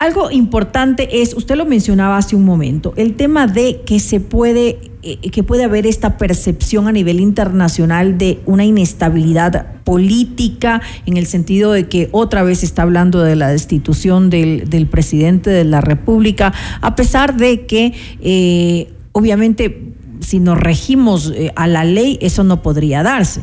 [0.00, 4.78] Algo importante es, usted lo mencionaba hace un momento, el tema de que se puede,
[5.02, 11.26] eh, que puede haber esta percepción a nivel internacional de una inestabilidad política, en el
[11.26, 15.82] sentido de que otra vez está hablando de la destitución del, del presidente de la
[15.82, 17.92] República, a pesar de que
[18.22, 23.42] eh, obviamente si nos regimos eh, a la ley, eso no podría darse.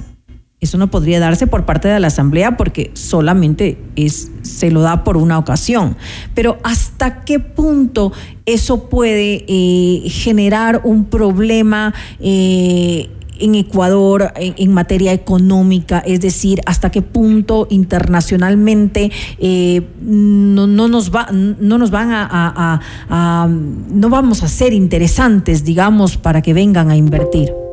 [0.59, 5.03] Eso no podría darse por parte de la Asamblea porque solamente es, se lo da
[5.03, 5.95] por una ocasión.
[6.33, 8.11] Pero ¿hasta qué punto
[8.47, 13.07] eso puede eh, generar un problema eh,
[13.39, 15.99] en Ecuador en, materia económica?
[15.99, 23.47] Es decir, ¿hasta qué punto internacionalmente eh, no, nos va, no nos van a, a,
[23.47, 27.66] no vamos a ser interesantes, digamos, para que vengan a invertir?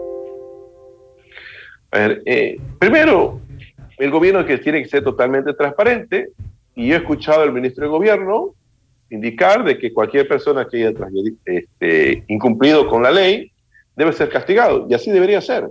[1.95, 3.41] Eh, primero,
[3.99, 6.31] el gobierno que tiene que ser totalmente transparente,
[6.75, 8.55] y yo he escuchado al ministro de Gobierno
[9.11, 10.99] indicar de que cualquier persona que haya
[11.45, 13.53] este, incumplido con la ley
[13.95, 15.69] debe ser castigado, y así debería ser.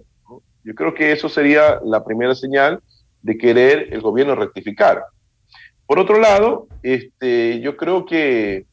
[0.63, 2.79] Yo creo que eso sería la primera señal
[3.21, 5.03] de querer el gobierno rectificar.
[5.85, 8.65] Por otro lado, este, yo creo que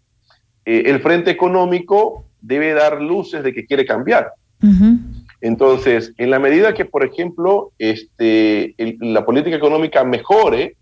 [0.64, 4.32] eh, el frente económico debe dar luces de que quiere cambiar.
[5.40, 10.76] Entonces, en la medida que, por ejemplo, este, la política económica mejore,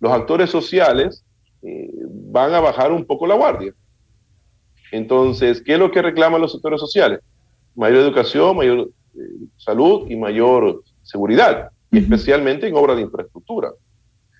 [0.00, 1.24] los actores sociales
[1.62, 3.74] eh, van a bajar un poco la guardia.
[4.90, 7.20] Entonces, ¿qué es lo que reclaman los sectores sociales?
[7.74, 9.18] Mayor educación, mayor eh,
[9.56, 13.70] salud y mayor seguridad, especialmente en obras de infraestructura.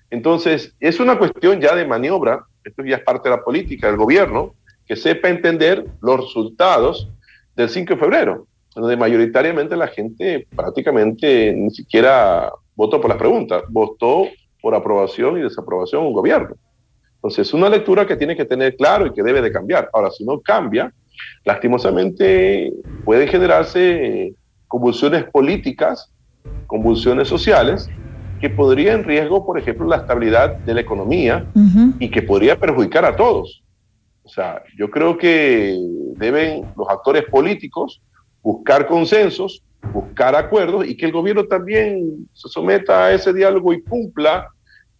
[0.09, 3.97] Entonces, es una cuestión ya de maniobra, esto ya es parte de la política del
[3.97, 4.55] gobierno,
[4.87, 7.09] que sepa entender los resultados
[7.55, 13.63] del 5 de febrero donde mayoritariamente la gente prácticamente ni siquiera votó por las preguntas,
[13.69, 14.27] votó
[14.61, 16.55] por aprobación y desaprobación a un gobierno.
[17.15, 19.89] Entonces, es una lectura que tiene que tener claro y que debe de cambiar.
[19.93, 20.93] Ahora, si no cambia,
[21.43, 22.71] lastimosamente
[23.03, 24.33] pueden generarse
[24.67, 26.11] convulsiones políticas,
[26.67, 27.89] convulsiones sociales,
[28.41, 31.45] que podrían en riesgo, por ejemplo, la estabilidad de la economía
[31.99, 33.63] y que podría perjudicar a todos.
[34.23, 35.77] O sea, yo creo que
[36.17, 38.01] deben los actores políticos
[38.45, 43.81] buscar consensos, buscar acuerdos y que el gobierno también se someta a ese diálogo y
[43.81, 44.49] cumpla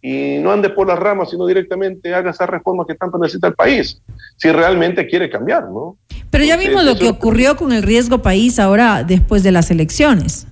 [0.02, 3.54] y no ande por las ramas, sino directamente haga esa reforma que tanto necesita el
[3.54, 4.02] país,
[4.36, 5.96] si realmente quiere cambiar, ¿no?
[6.28, 10.48] Pero ya vimos lo que ocurrió con el riesgo país ahora después de las elecciones.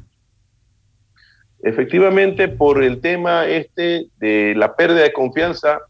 [1.64, 5.80] Efectivamente, por el tema este de la pérdida de confianza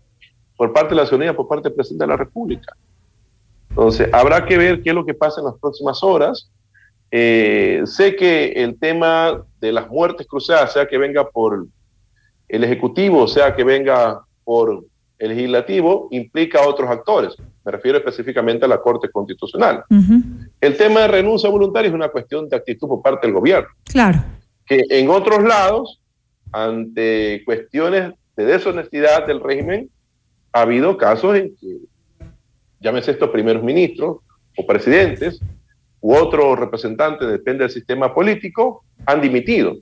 [0.56, 2.74] por parte de la ciudadanía, por parte del presidente de la República.
[3.68, 6.50] Entonces, habrá que ver qué es lo que pasa en las próximas horas.
[7.16, 11.64] Eh, sé que el tema de las muertes cruzadas, sea que venga por
[12.48, 14.84] el Ejecutivo, sea que venga por
[15.20, 17.36] el Legislativo, implica a otros actores.
[17.64, 19.84] Me refiero específicamente a la Corte Constitucional.
[20.60, 23.68] El tema de renuncia voluntaria es una cuestión de actitud por parte del gobierno.
[23.84, 24.24] Claro.
[24.66, 26.00] Que en otros lados,
[26.50, 29.88] ante cuestiones de deshonestidad del régimen,
[30.52, 31.78] ha habido casos en que,
[32.80, 34.16] llámese estos primeros ministros
[34.56, 35.40] o presidentes
[36.04, 39.74] u otros representantes, depende del sistema político, han dimitido.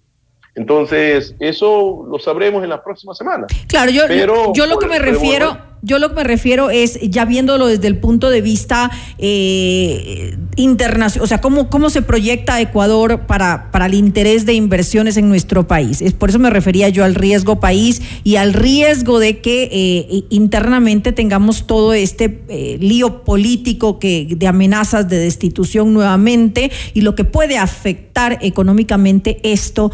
[0.55, 3.49] Entonces, eso lo sabremos en la próxima semana.
[3.67, 7.67] Claro, yo, yo lo que me refiero yo lo que me refiero es, ya viéndolo
[7.67, 13.73] desde el punto de vista eh, internacional, o sea, cómo, cómo se proyecta Ecuador para,
[13.73, 16.01] para el interés de inversiones en nuestro país.
[16.01, 20.25] Es por eso me refería yo al riesgo país y al riesgo de que eh,
[20.31, 27.17] internamente tengamos todo este eh, lío político que, de amenazas de destitución nuevamente y lo
[27.17, 29.91] que puede afectar económicamente esto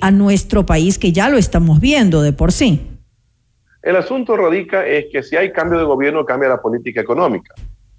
[0.00, 2.80] a nuestro país, que ya lo estamos viendo de por sí.
[3.82, 7.52] El asunto radica es que si hay cambio de gobierno, cambia la política económica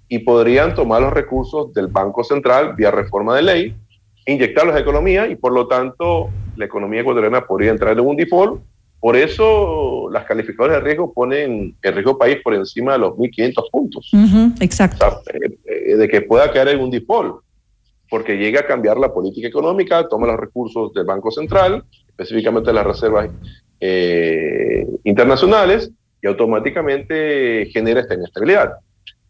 [0.08, 3.76] y podrían tomar los recursos del Banco Central vía reforma de ley,
[4.26, 8.16] inyectarlos a la economía y por lo tanto la economía ecuatoriana podría entrar en un
[8.16, 8.62] default.
[8.98, 13.70] Por eso las calificadoras de riesgo ponen el riesgo país por encima de los 1.500
[13.70, 14.10] puntos.
[14.60, 15.20] exacto.
[15.34, 17.42] Eh, eh, de que pueda caer en un default,
[18.08, 22.86] porque llega a cambiar la política económica, toma los recursos del Banco Central, específicamente las
[22.86, 23.28] reservas
[23.80, 25.90] eh, internacionales
[26.22, 28.74] y automáticamente genera esta inestabilidad.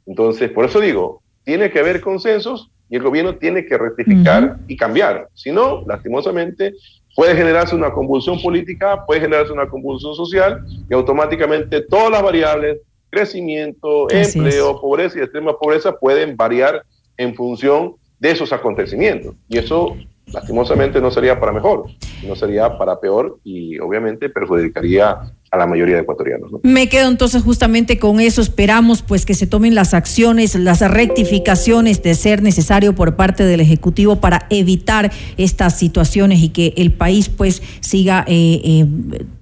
[0.06, 4.76] Entonces, por eso digo, tiene que haber consensos y el gobierno tiene que rectificar y
[4.76, 5.28] cambiar.
[5.34, 6.74] Si no, lastimosamente,
[7.14, 12.78] puede generarse una convulsión política, puede generarse una convulsión social y automáticamente todas las variables,
[13.10, 16.84] crecimiento, empleo, pobreza y extrema pobreza pueden variar
[17.16, 19.34] en función de esos acontecimientos.
[19.48, 19.96] Y eso
[20.26, 21.86] lastimosamente no sería para mejor,
[22.26, 25.16] no sería para peor y obviamente perjudicaría
[25.51, 26.51] a la mayoría de ecuatorianos.
[26.62, 32.02] Me quedo entonces justamente con eso, esperamos pues que se tomen las acciones, las rectificaciones
[32.02, 37.28] de ser necesario por parte del Ejecutivo para evitar estas situaciones y que el país
[37.28, 38.86] pues siga eh, eh,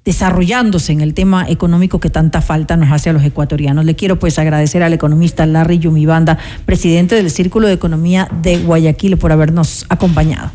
[0.04, 3.84] desarrollándose en el tema económico que tanta falta nos hace a los ecuatorianos.
[3.84, 9.16] Le quiero pues agradecer al economista Larry Yumibanda, presidente del Círculo de Economía de Guayaquil,
[9.16, 10.50] por habernos acompañado.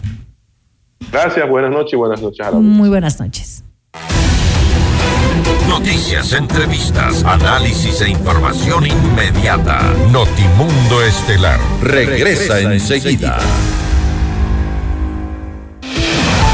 [1.11, 3.63] Gracias, buenas noches y buenas noches a Muy buenas noches.
[5.69, 9.93] Noticias, entrevistas, análisis e información inmediata.
[10.11, 13.37] Notimundo Estelar regresa, enseguida.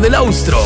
[0.00, 0.58] del Austro.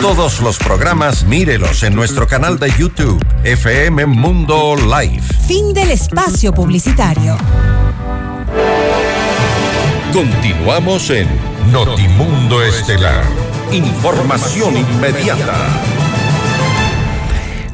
[0.00, 5.22] Todos los programas mírelos en nuestro canal de YouTube, FM Mundo Live.
[5.46, 7.36] Fin del espacio publicitario.
[10.12, 11.28] Continuamos en
[11.72, 13.24] Notimundo Estelar.
[13.72, 16.07] Información inmediata.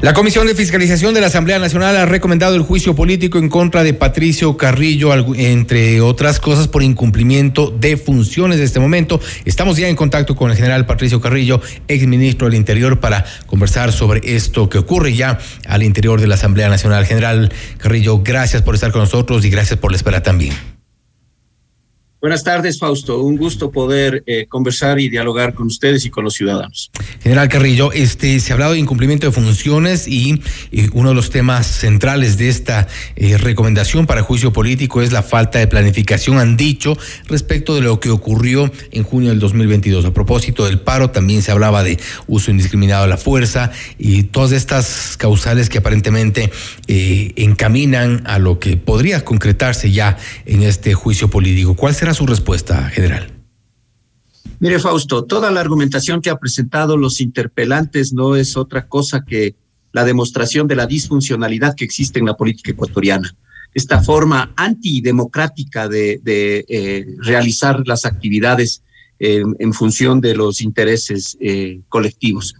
[0.05, 3.81] La Comisión de Fiscalización de la Asamblea Nacional ha recomendado el juicio político en contra
[3.81, 9.19] de Patricio Carrillo, entre otras cosas por incumplimiento de funciones de este momento.
[9.45, 14.21] Estamos ya en contacto con el general Patricio Carrillo, exministro del Interior, para conversar sobre
[14.35, 17.07] esto que ocurre ya al interior de la Asamblea Nacional.
[17.07, 20.74] General Carrillo, gracias por estar con nosotros y gracias por la espera también.
[22.25, 23.21] Buenas tardes, Fausto.
[23.21, 26.89] Un gusto poder eh, conversar y dialogar con ustedes y con los ciudadanos.
[27.21, 30.41] General Carrillo, este, se ha hablado de incumplimiento de funciones y,
[30.93, 35.59] uno de los temas centrales de esta eh, recomendación para juicio político es la falta
[35.59, 36.97] de planificación, han dicho,
[37.27, 40.05] respecto de lo que ocurrió en junio del 2022.
[40.05, 44.51] A propósito del paro, también se hablaba de uso indiscriminado de la fuerza y todas
[44.51, 46.51] estas causales que aparentemente
[46.87, 51.75] eh, encaminan a lo que podría concretarse ya en este juicio político.
[51.75, 53.31] ¿Cuál será su respuesta, general?
[54.59, 59.55] Mire, Fausto, toda la argumentación que ha presentado los interpelantes no es otra cosa que
[59.91, 63.35] la demostración de la disfuncionalidad que existe en la política ecuatoriana.
[63.73, 68.81] Esta forma antidemocrática de, de eh, realizar las actividades
[69.17, 72.53] en función de los intereses eh, colectivos.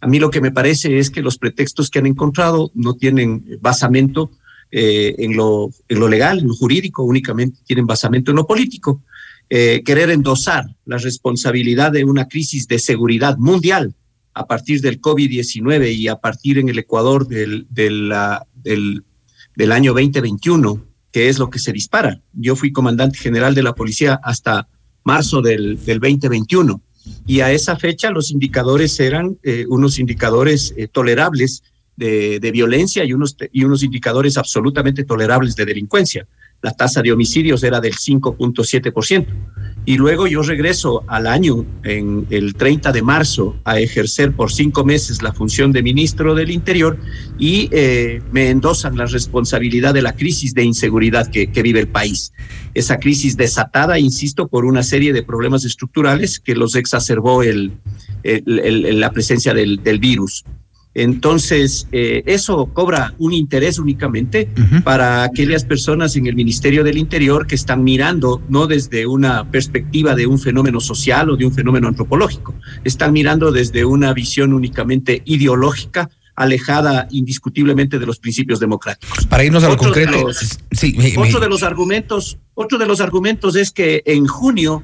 [0.00, 3.58] A mí lo que me parece es que los pretextos que han encontrado no tienen
[3.60, 4.30] basamento
[4.72, 9.02] eh, en, lo, en lo legal, en lo jurídico, únicamente tienen basamento en lo político.
[9.48, 13.94] querer endosar la responsabilidad de una crisis de seguridad mundial
[14.34, 18.10] a partir del COVID-19 y a partir en el Ecuador del, del,
[18.54, 19.04] del,
[19.54, 22.20] del, año 2021, que es lo que se dispara.
[22.32, 24.68] Yo fui comandante general de la policía hasta
[25.04, 26.80] marzo del, del 2021
[27.26, 31.62] y a esa fecha los indicadores eran eh, unos indicadores eh, tolerables
[32.02, 36.26] de, violencia y unos, y unos indicadores absolutamente tolerables de delincuencia
[36.62, 39.26] la tasa de homicidios era del 5.7%.
[39.84, 44.84] Y luego yo regreso al año, en el 30 de marzo, a ejercer por cinco
[44.84, 46.96] meses la función de ministro del Interior
[47.36, 52.32] y eh, me endosan la responsabilidad de la crisis de inseguridad que, vive el país.
[52.74, 57.72] Esa crisis desatada, insisto, por una serie de problemas estructurales que los exacerbó el,
[58.22, 60.44] la presencia del virus.
[60.94, 64.82] Entonces, eh, eso cobra un interés únicamente uh -huh.
[64.82, 70.14] para aquellas personas en el Ministerio del Interior que están mirando no desde una perspectiva
[70.14, 72.54] de un fenómeno social o de un fenómeno antropológico,
[72.84, 79.26] están mirando desde una visión únicamente ideológica alejada indiscutiblemente de los principios democráticos.
[79.26, 81.46] Para irnos a lo otro concreto, de los, sí, me, otro me...
[81.46, 84.82] de los argumentos, otro de los argumentos es que en junio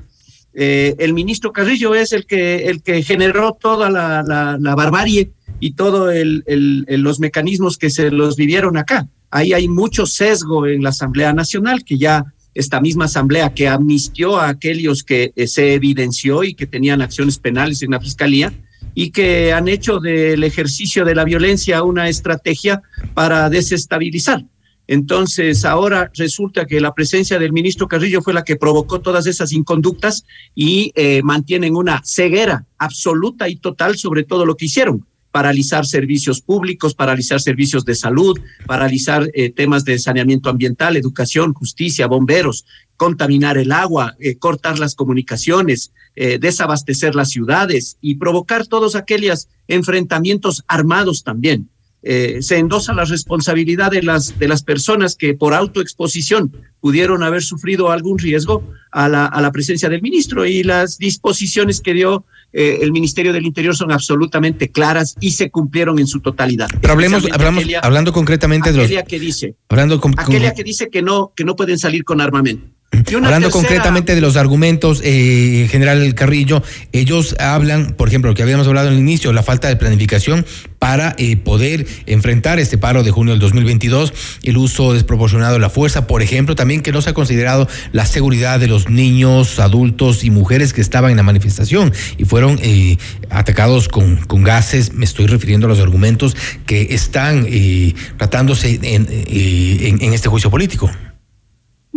[0.55, 5.30] eh, el ministro Carrillo es el que el que generó toda la, la, la barbarie
[5.60, 6.14] y todos
[6.46, 9.08] los mecanismos que se los vivieron acá.
[9.30, 14.38] Ahí hay mucho sesgo en la Asamblea Nacional, que ya esta misma Asamblea que amnistió
[14.38, 18.52] a aquellos que eh, se evidenció y que tenían acciones penales en la Fiscalía
[18.94, 22.82] y que han hecho del ejercicio de la violencia una estrategia
[23.14, 24.44] para desestabilizar.
[24.88, 29.52] Entonces, ahora resulta que la presencia del ministro Carrillo fue la que provocó todas esas
[29.52, 35.86] inconductas y eh, mantienen una ceguera absoluta y total sobre todo lo que hicieron paralizar
[35.86, 42.64] servicios públicos, paralizar servicios de salud, paralizar eh, temas de saneamiento ambiental, educación, justicia, bomberos,
[42.96, 49.48] contaminar el agua, eh, cortar las comunicaciones, eh, desabastecer las ciudades y provocar todos aquellos
[49.68, 51.68] enfrentamientos armados también.
[52.00, 57.90] Se endosa la responsabilidad de las, de las personas que por autoexposición pudieron haber sufrido
[57.90, 62.78] algún riesgo a la, a la presencia del ministro y las disposiciones que dio eh,
[62.80, 66.68] el Ministerio del Interior son absolutamente claras y se cumplieron en su totalidad.
[66.80, 69.04] Pero hablemos, hablamos aquella, hablando concretamente de los...
[69.04, 72.77] que dice, hablando con, aquella que dice que no, que no pueden salir con armamento.
[72.90, 73.51] Hablando tercera...
[73.51, 76.62] concretamente de los argumentos, eh, general Carrillo,
[76.93, 80.47] ellos hablan, por ejemplo, lo que habíamos hablado al inicio, la falta de planificación
[80.78, 85.69] para eh, poder enfrentar este paro de junio del 2022, el uso desproporcionado de la
[85.69, 90.24] fuerza, por ejemplo, también que no se ha considerado la seguridad de los niños, adultos
[90.24, 92.97] y mujeres que estaban en la manifestación y fueron eh,
[93.28, 94.94] atacados con, con, gases.
[94.94, 100.51] Me estoy refiriendo a los argumentos que están eh, tratándose en, en, en este juicio
[100.51, 100.90] político.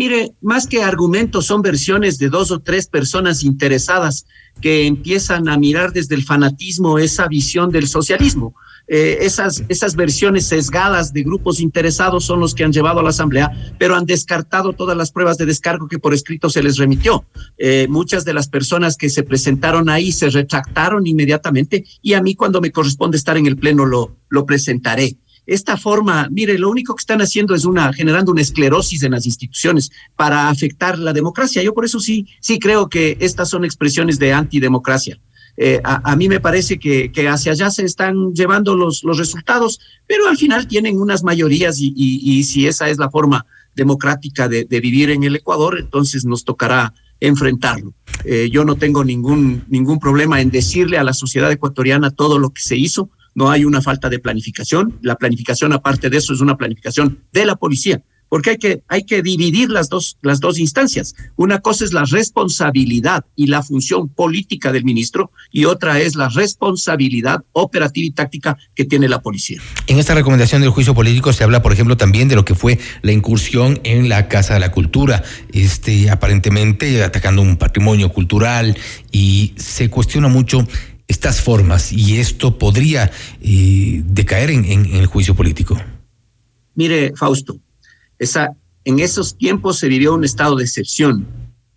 [0.01, 4.25] Mire, más que argumentos, son versiones de dos o tres personas interesadas
[4.59, 8.55] que empiezan a mirar desde el fanatismo esa visión del socialismo.
[8.87, 13.11] Eh, esas, esas versiones sesgadas de grupos interesados son los que han llevado a la
[13.11, 17.23] Asamblea, pero han descartado todas las pruebas de descargo que por escrito se les remitió.
[17.59, 22.33] Eh, muchas de las personas que se presentaron ahí se retractaron inmediatamente y a mí
[22.33, 26.95] cuando me corresponde estar en el Pleno lo, lo presentaré esta forma, mire, lo único
[26.95, 31.63] que están haciendo es una generando una esclerosis en las instituciones para afectar la democracia.
[31.63, 35.19] Yo por eso sí, sí creo que estas son expresiones de antidemocracia.
[35.57, 39.79] Eh, a, mí me parece que, que, hacia allá se están llevando los, los resultados,
[40.07, 43.45] pero al final tienen unas mayorías y, y, si esa es la forma
[43.75, 47.93] democrática de, de, vivir en el Ecuador, entonces nos tocará enfrentarlo.
[48.25, 52.49] Eh, yo no tengo ningún, ningún problema en decirle a la sociedad ecuatoriana todo lo
[52.49, 54.99] que se hizo, no hay una falta de planificación.
[55.01, 58.01] La planificación, aparte de eso, es una planificación de la policía,
[58.31, 61.15] porque hay que, hay que dividir las dos, las dos instancias.
[61.35, 66.29] Una cosa es la responsabilidad y la función política del ministro y otra es la
[66.29, 69.61] responsabilidad operativa y táctica que tiene la policía.
[69.87, 72.79] En esta recomendación del juicio político se habla, por ejemplo, también de lo que fue
[73.01, 78.77] la incursión en la Casa de la Cultura, este, aparentemente atacando un patrimonio cultural
[79.11, 80.65] y se cuestiona mucho
[81.11, 83.11] estas formas y esto podría
[83.41, 85.77] eh, decaer en, el juicio político?
[86.73, 87.59] Mire, Fausto,
[88.83, 91.27] en esos tiempos se vivió un estado de excepción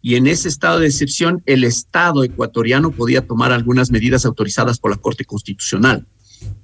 [0.00, 4.90] y en ese estado de excepción el Estado ecuatoriano podía tomar algunas medidas autorizadas por
[4.90, 6.06] la Corte Constitucional.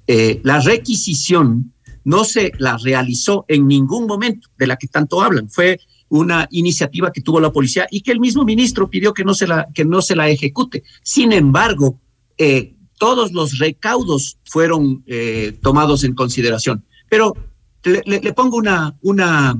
[0.07, 1.73] eh, la requisición
[2.03, 5.49] no se la realizó en ningún momento de la que tanto hablan.
[5.49, 5.79] Fue
[6.09, 9.47] una iniciativa que tuvo la policía y que el mismo ministro pidió que no se
[9.47, 10.83] la, que no se la ejecute.
[11.03, 11.99] Sin embargo,
[12.37, 16.85] eh, todos los recaudos fueron eh, tomados en consideración.
[17.09, 17.35] Pero
[17.83, 19.57] le, pongo una, una,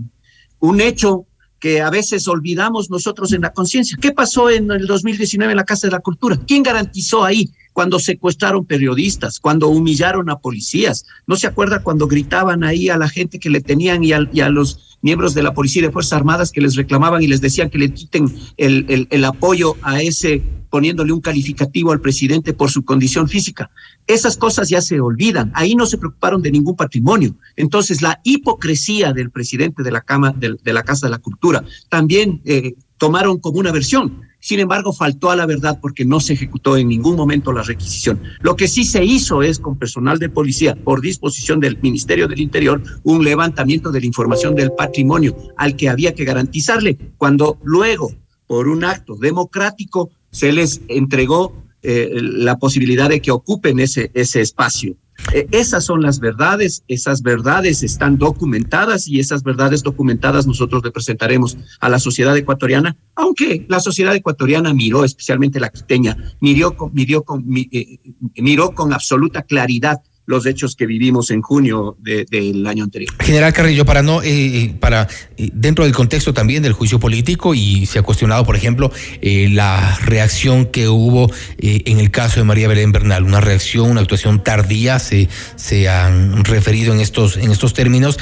[0.60, 1.26] un hecho
[1.60, 3.98] que a veces olvidamos nosotros en la conciencia.
[4.02, 6.40] ¿Qué pasó en el 2019 en la Casa de la Cultura?
[6.48, 11.06] ¿Quién garantizó ahí cuando secuestraron periodistas, cuando humillaron a policías?
[11.28, 14.92] ¿No se acuerda cuando gritaban ahí a la gente que le tenían y a los
[15.02, 17.78] miembros de la Policía y de Fuerzas Armadas que les reclamaban y les decían que
[17.78, 23.28] le quiten el, el, apoyo a ese poniéndole un calificativo al presidente por su condición
[23.28, 23.72] física.
[24.08, 25.52] Esas cosas ya se olvidan.
[25.54, 27.36] Ahí no se preocuparon de ningún patrimonio.
[27.58, 32.42] Entonces, la hipocresía del presidente de la, Cama, de, la Casa de la Cultura también
[32.46, 34.22] eh, tomaron como una versión.
[34.40, 38.22] Sin embargo, faltó a la verdad porque no se ejecutó en ningún momento la requisición.
[38.42, 42.40] Lo que sí se hizo es con personal de policía, por disposición del Ministerio del
[42.40, 48.12] Interior, un levantamiento de la información del patrimonio al que había que garantizarle, cuando luego,
[48.46, 54.42] por un acto democrático, se les entregó eh, la posibilidad de que ocupen ese, ese
[54.42, 54.96] espacio.
[55.34, 60.92] Eh, esas son las verdades, esas verdades están documentadas y esas verdades documentadas nosotros le
[60.92, 66.94] presentaremos a la sociedad ecuatoriana, aunque la sociedad ecuatoriana miró, especialmente la quiteña, miró con,
[66.94, 68.00] miró con, eh,
[68.38, 70.02] miró con absoluta claridad
[70.32, 73.14] los hechos que vivimos en junio del año anterior.
[73.20, 77.54] General Carrillo, para no, eh, eh, para eh, dentro del contexto también del juicio político
[77.54, 78.92] y se ha cuestionado, por ejemplo,
[79.22, 81.30] la reacción que hubo
[81.60, 85.28] en el caso de María Belén Bernal, una reacción, una actuación tardía, se,
[85.58, 88.18] se han referido en estos, en estos términos.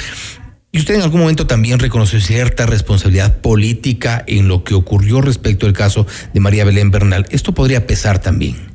[0.72, 5.66] ¿Y usted en algún momento también reconoció cierta responsabilidad política en lo que ocurrió respecto
[5.66, 7.26] al caso de María Belén Bernal?
[7.30, 8.69] ¿Esto podría pesar también?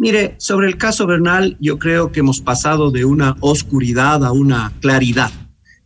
[0.00, 4.72] Mire, sobre el caso Bernal, yo creo que hemos pasado de una oscuridad a una
[4.80, 5.30] claridad.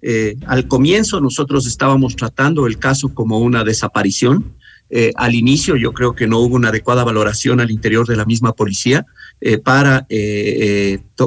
[0.02, 4.54] Eh, al comienzo nosotros estábamos tratando el caso como una desaparición.
[4.88, 8.24] Eh, al inicio yo creo que no hubo una adecuada valoración al interior de la
[8.24, 9.04] misma policía
[9.40, 10.06] eh, para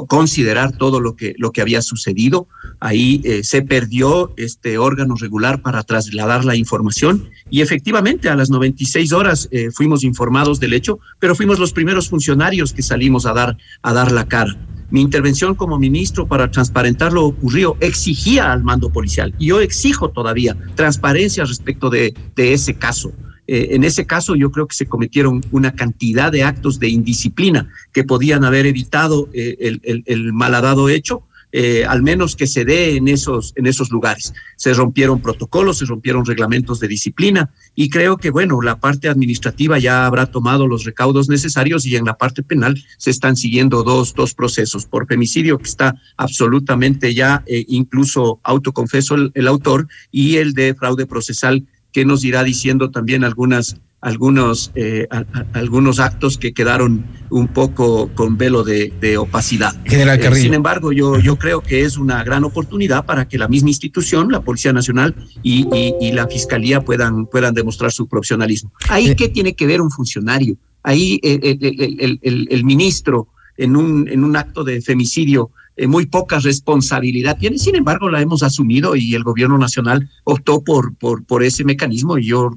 [0.08, 2.48] considerar todo lo que, lo que había sucedido.
[2.80, 9.12] Ahí se perdió este órgano regular para trasladar la información y efectivamente, a las 96
[9.12, 13.56] horas eh, fuimos informados del hecho, pero fuimos los primeros funcionarios que salimos a dar,
[13.82, 14.56] a dar la cara.
[14.90, 20.10] Mi intervención como ministro para transparentar lo ocurrido exigía al mando policial y yo exijo
[20.10, 23.12] todavía transparencia respecto de, de ese caso.
[23.50, 27.70] Eh, en ese caso yo creo que se cometieron una cantidad de actos de indisciplina
[27.92, 32.96] que podían haber evitado eh, el, el, malhadado hecho eh, al menos que se dé
[32.96, 34.34] en esos, en esos lugares.
[34.56, 39.78] Se rompieron protocolos, se rompieron reglamentos de disciplina y creo que, bueno, la parte administrativa
[39.78, 44.12] ya habrá tomado los recaudos necesarios y en la parte penal se están siguiendo dos,
[44.14, 44.84] dos procesos.
[44.84, 51.66] Por femicidio, que está absolutamente ya incluso autoconfeso el autor, y el de fraude procesal,
[51.92, 55.08] que nos irá diciendo también algunas algunos, eh,
[55.52, 59.74] algunos actos que quedaron un poco con velo de, opacidad.
[59.84, 63.48] General eh, sin embargo, yo, yo creo que es una gran oportunidad para que la
[63.48, 68.72] misma institución, la Policía Nacional y, la Fiscalía puedan, puedan demostrar su profesionalismo.
[68.88, 70.56] Ahí, ¿qué tiene que ver un funcionario?
[70.82, 77.38] Ahí el, el ministro en un, en un acto de femicidio eh, muy poca responsabilidad
[77.38, 77.56] tiene.
[77.56, 82.18] Sin embargo, la hemos asumido y el gobierno nacional optó por, por, por ese mecanismo
[82.18, 82.50] y yo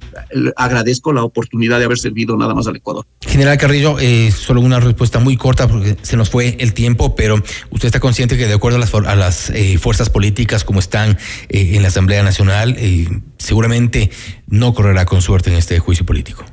[0.55, 3.05] agradezco la oportunidad de haber servido nada más al Ecuador.
[3.21, 7.35] General Carrillo, eh, solo una respuesta muy corta porque se nos fue el tiempo, pero
[7.69, 11.19] usted está consciente que de acuerdo a las, a las eh, fuerzas políticas como están
[11.49, 12.75] en la Asamblea Nacional,
[13.37, 14.09] seguramente
[14.47, 16.43] no correrá con suerte en este juicio político.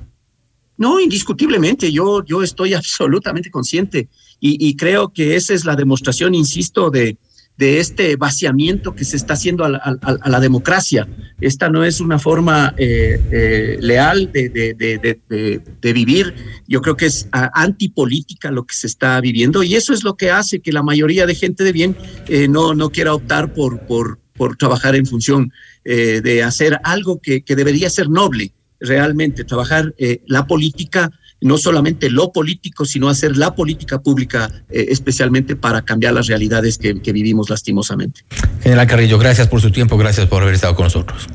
[0.78, 4.08] No, indiscutiblemente, yo, yo estoy absolutamente consciente
[4.40, 7.18] y, creo que esa es la demostración, insisto, de,
[7.58, 11.08] de este vaciamiento que se está haciendo a la, democracia.
[11.40, 16.34] Esta no es una forma eh, eh, leal de, de, vivir.
[16.68, 20.30] Yo creo que es antipolítica lo que se está viviendo y eso es lo que
[20.30, 21.96] hace que la mayoría de gente de bien
[22.28, 25.52] eh, no, no quiera optar por, por, por trabajar en función
[25.84, 29.94] de hacer algo que, que, debería ser noble realmente, trabajar
[30.26, 31.10] la política
[31.40, 36.78] no solamente lo político, sino hacer la política pública, eh, especialmente para cambiar las realidades
[36.78, 38.20] que, vivimos lastimosamente.
[38.62, 41.26] General Carrillo, gracias por su tiempo, gracias por haber estado con nosotros.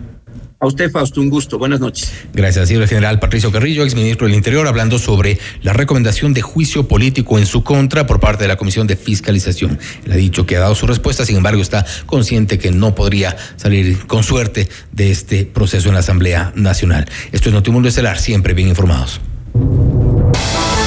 [0.59, 1.57] A usted, Fausto, un gusto.
[1.57, 2.13] Buenas noches.
[2.31, 7.37] Gracias, señor general Patricio Carrillo, exministro del Interior, hablando sobre la recomendación de juicio político
[7.37, 9.77] en su contra por parte de la Comisión de Fiscalización.
[10.05, 13.35] Él ha dicho que ha dado su respuesta, sin embargo, está consciente que no podría
[13.57, 17.09] salir con suerte de este proceso en la Asamblea Nacional.
[17.33, 19.19] Esto es Notimundo Estelar, siempre bien informados.
[19.53, 20.82] Bye.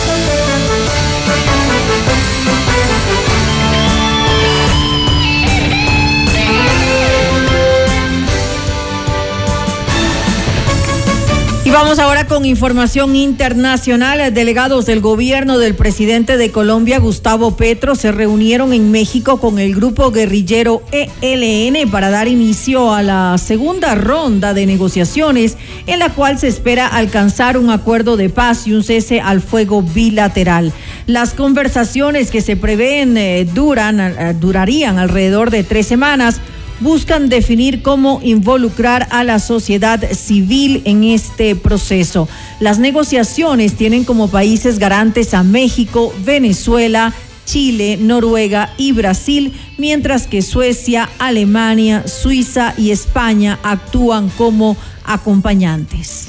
[11.77, 14.33] Vamos ahora con información internacional.
[14.33, 19.75] Delegados del gobierno del presidente de Colombia, Gustavo Petro, se reunieron en México con el
[19.75, 26.39] grupo guerrillero ELN para dar inicio a la segunda ronda de negociaciones en la cual
[26.39, 30.73] se espera alcanzar un acuerdo de paz y un cese al fuego bilateral.
[31.07, 36.41] Las conversaciones que se prevén eh, duran, eh, durarían alrededor de tres semanas
[36.81, 42.29] buscan definir cómo involucrar a la sociedad civil en este proceso.
[42.61, 47.13] Las negociaciones tienen como países garantes a México, Venezuela,
[47.45, 56.29] Chile, Noruega y Brasil, mientras que Suecia, Alemania, Suiza y España actúan como acompañantes.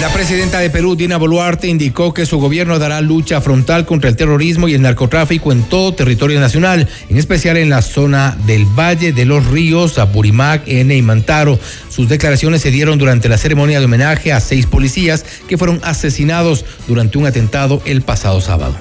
[0.00, 4.14] La presidenta de Perú, Dina Boluarte, indicó que su gobierno dará lucha frontal contra el
[4.14, 9.12] terrorismo y el narcotráfico en todo territorio nacional, en especial en la zona del Valle
[9.12, 11.58] de los Ríos, Apurímac, N y Mantaro.
[11.88, 16.64] Sus declaraciones se dieron durante la ceremonia de homenaje a seis policías que fueron asesinados
[16.86, 18.76] durante un atentado el pasado sábado.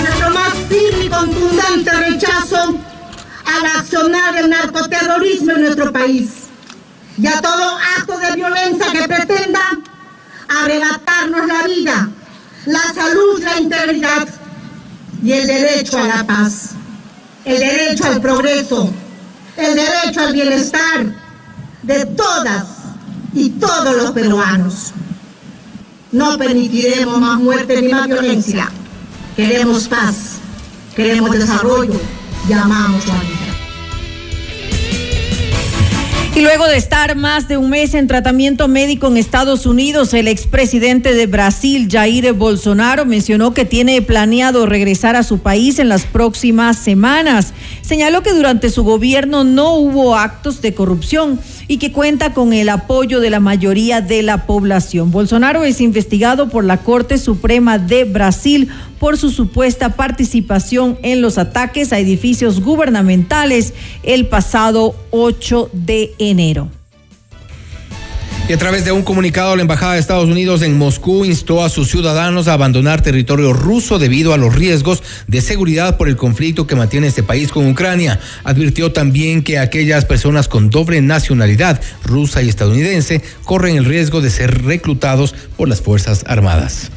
[0.00, 2.78] Nuestro más firme y contundente rechazo
[3.46, 6.39] al accionar narcoterrorismo en nuestro país
[7.20, 9.60] y a todo acto de violencia que pretenda
[10.48, 12.08] arrebatarnos la vida,
[12.66, 14.28] la salud, la integridad
[15.22, 16.70] y el derecho a la paz,
[17.44, 18.90] el derecho al progreso,
[19.56, 21.14] el derecho al bienestar
[21.82, 22.64] de todas
[23.34, 24.92] y todos los peruanos.
[26.12, 28.70] No permitiremos más muerte ni más violencia.
[29.36, 30.38] Queremos paz,
[30.96, 32.00] queremos desarrollo
[32.48, 33.39] y amamos vida.
[36.32, 40.28] Y luego de estar más de un mes en tratamiento médico en Estados Unidos, el
[40.28, 46.04] expresidente de Brasil, Jair Bolsonaro, mencionó que tiene planeado regresar a su país en las
[46.06, 47.52] próximas semanas.
[47.82, 51.40] Señaló que durante su gobierno no hubo actos de corrupción
[51.70, 55.12] y que cuenta con el apoyo de la mayoría de la población.
[55.12, 58.68] Bolsonaro es investigado por la Corte Suprema de Brasil
[58.98, 63.72] por su supuesta participación en los ataques a edificios gubernamentales
[64.02, 66.79] el pasado 8 de enero.
[68.50, 71.68] Y a través de un comunicado, la Embajada de Estados Unidos en Moscú instó a
[71.68, 76.66] sus ciudadanos a abandonar territorio ruso debido a los riesgos de seguridad por el conflicto
[76.66, 78.18] que mantiene este país con Ucrania.
[78.42, 84.30] Advirtió también que aquellas personas con doble nacionalidad, rusa y estadounidense, corren el riesgo de
[84.30, 86.90] ser reclutados por las Fuerzas Armadas.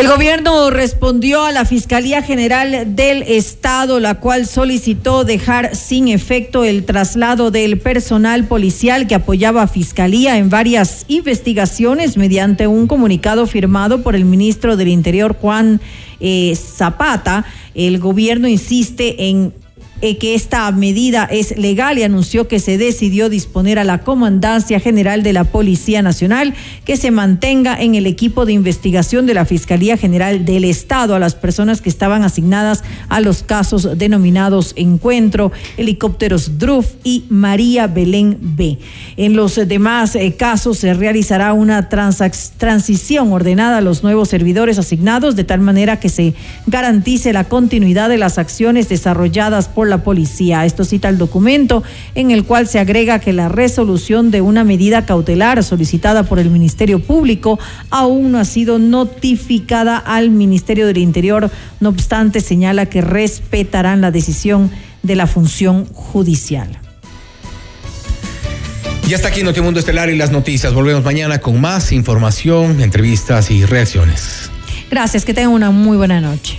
[0.00, 6.64] El gobierno respondió a la Fiscalía General del Estado, la cual solicitó dejar sin efecto
[6.64, 13.46] el traslado del personal policial que apoyaba a Fiscalía en varias investigaciones mediante un comunicado
[13.46, 15.82] firmado por el ministro del Interior, Juan
[16.18, 17.44] eh, Zapata.
[17.74, 19.52] El gobierno insiste en
[20.02, 24.80] eh, que esta medida es legal y anunció que se decidió disponer a la Comandancia
[24.80, 26.54] General de la Policía Nacional
[26.84, 31.18] que se mantenga en el equipo de investigación de la Fiscalía General del Estado a
[31.18, 38.38] las personas que estaban asignadas a los casos denominados Encuentro, helicópteros DRUF y María Belén
[38.40, 38.78] B.
[39.16, 45.36] En los demás eh, casos se realizará una transición ordenada a los nuevos servidores asignados
[45.36, 46.34] de tal manera que se
[46.66, 50.64] garantice la continuidad de las acciones desarrolladas por la policía.
[50.64, 51.82] Esto cita el documento
[52.14, 56.48] en el cual se agrega que la resolución de una medida cautelar solicitada por el
[56.48, 57.58] Ministerio Público
[57.90, 61.50] aún no ha sido notificada al Ministerio del Interior.
[61.80, 64.70] No obstante, señala que respetarán la decisión
[65.02, 66.78] de la función judicial.
[69.08, 70.72] Y hasta aquí Notimundo Estelar y las noticias.
[70.72, 74.50] Volvemos mañana con más información, entrevistas y reacciones.
[74.88, 76.58] Gracias, que tengan una muy buena noche.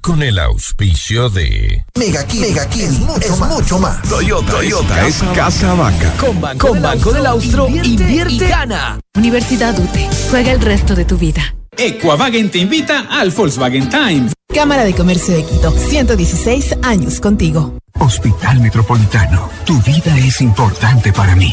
[0.00, 3.50] con el auspicio de Mega Aquí, Mega es, mucho, más.
[3.50, 4.02] mucho más.
[4.02, 6.12] Toyota, Toyota es Casa Vaca.
[6.18, 8.98] Con Banco, con Banco del Austro, invierte, y gana.
[9.14, 10.08] Universidad UTE.
[10.30, 11.54] Juega el resto de tu vida.
[11.76, 14.32] Equavagen te invita al Volkswagen Time.
[14.52, 17.78] Cámara de Comercio de Quito, 116 años contigo.
[18.00, 21.52] Hospital Metropolitano, tu vida es importante para mí.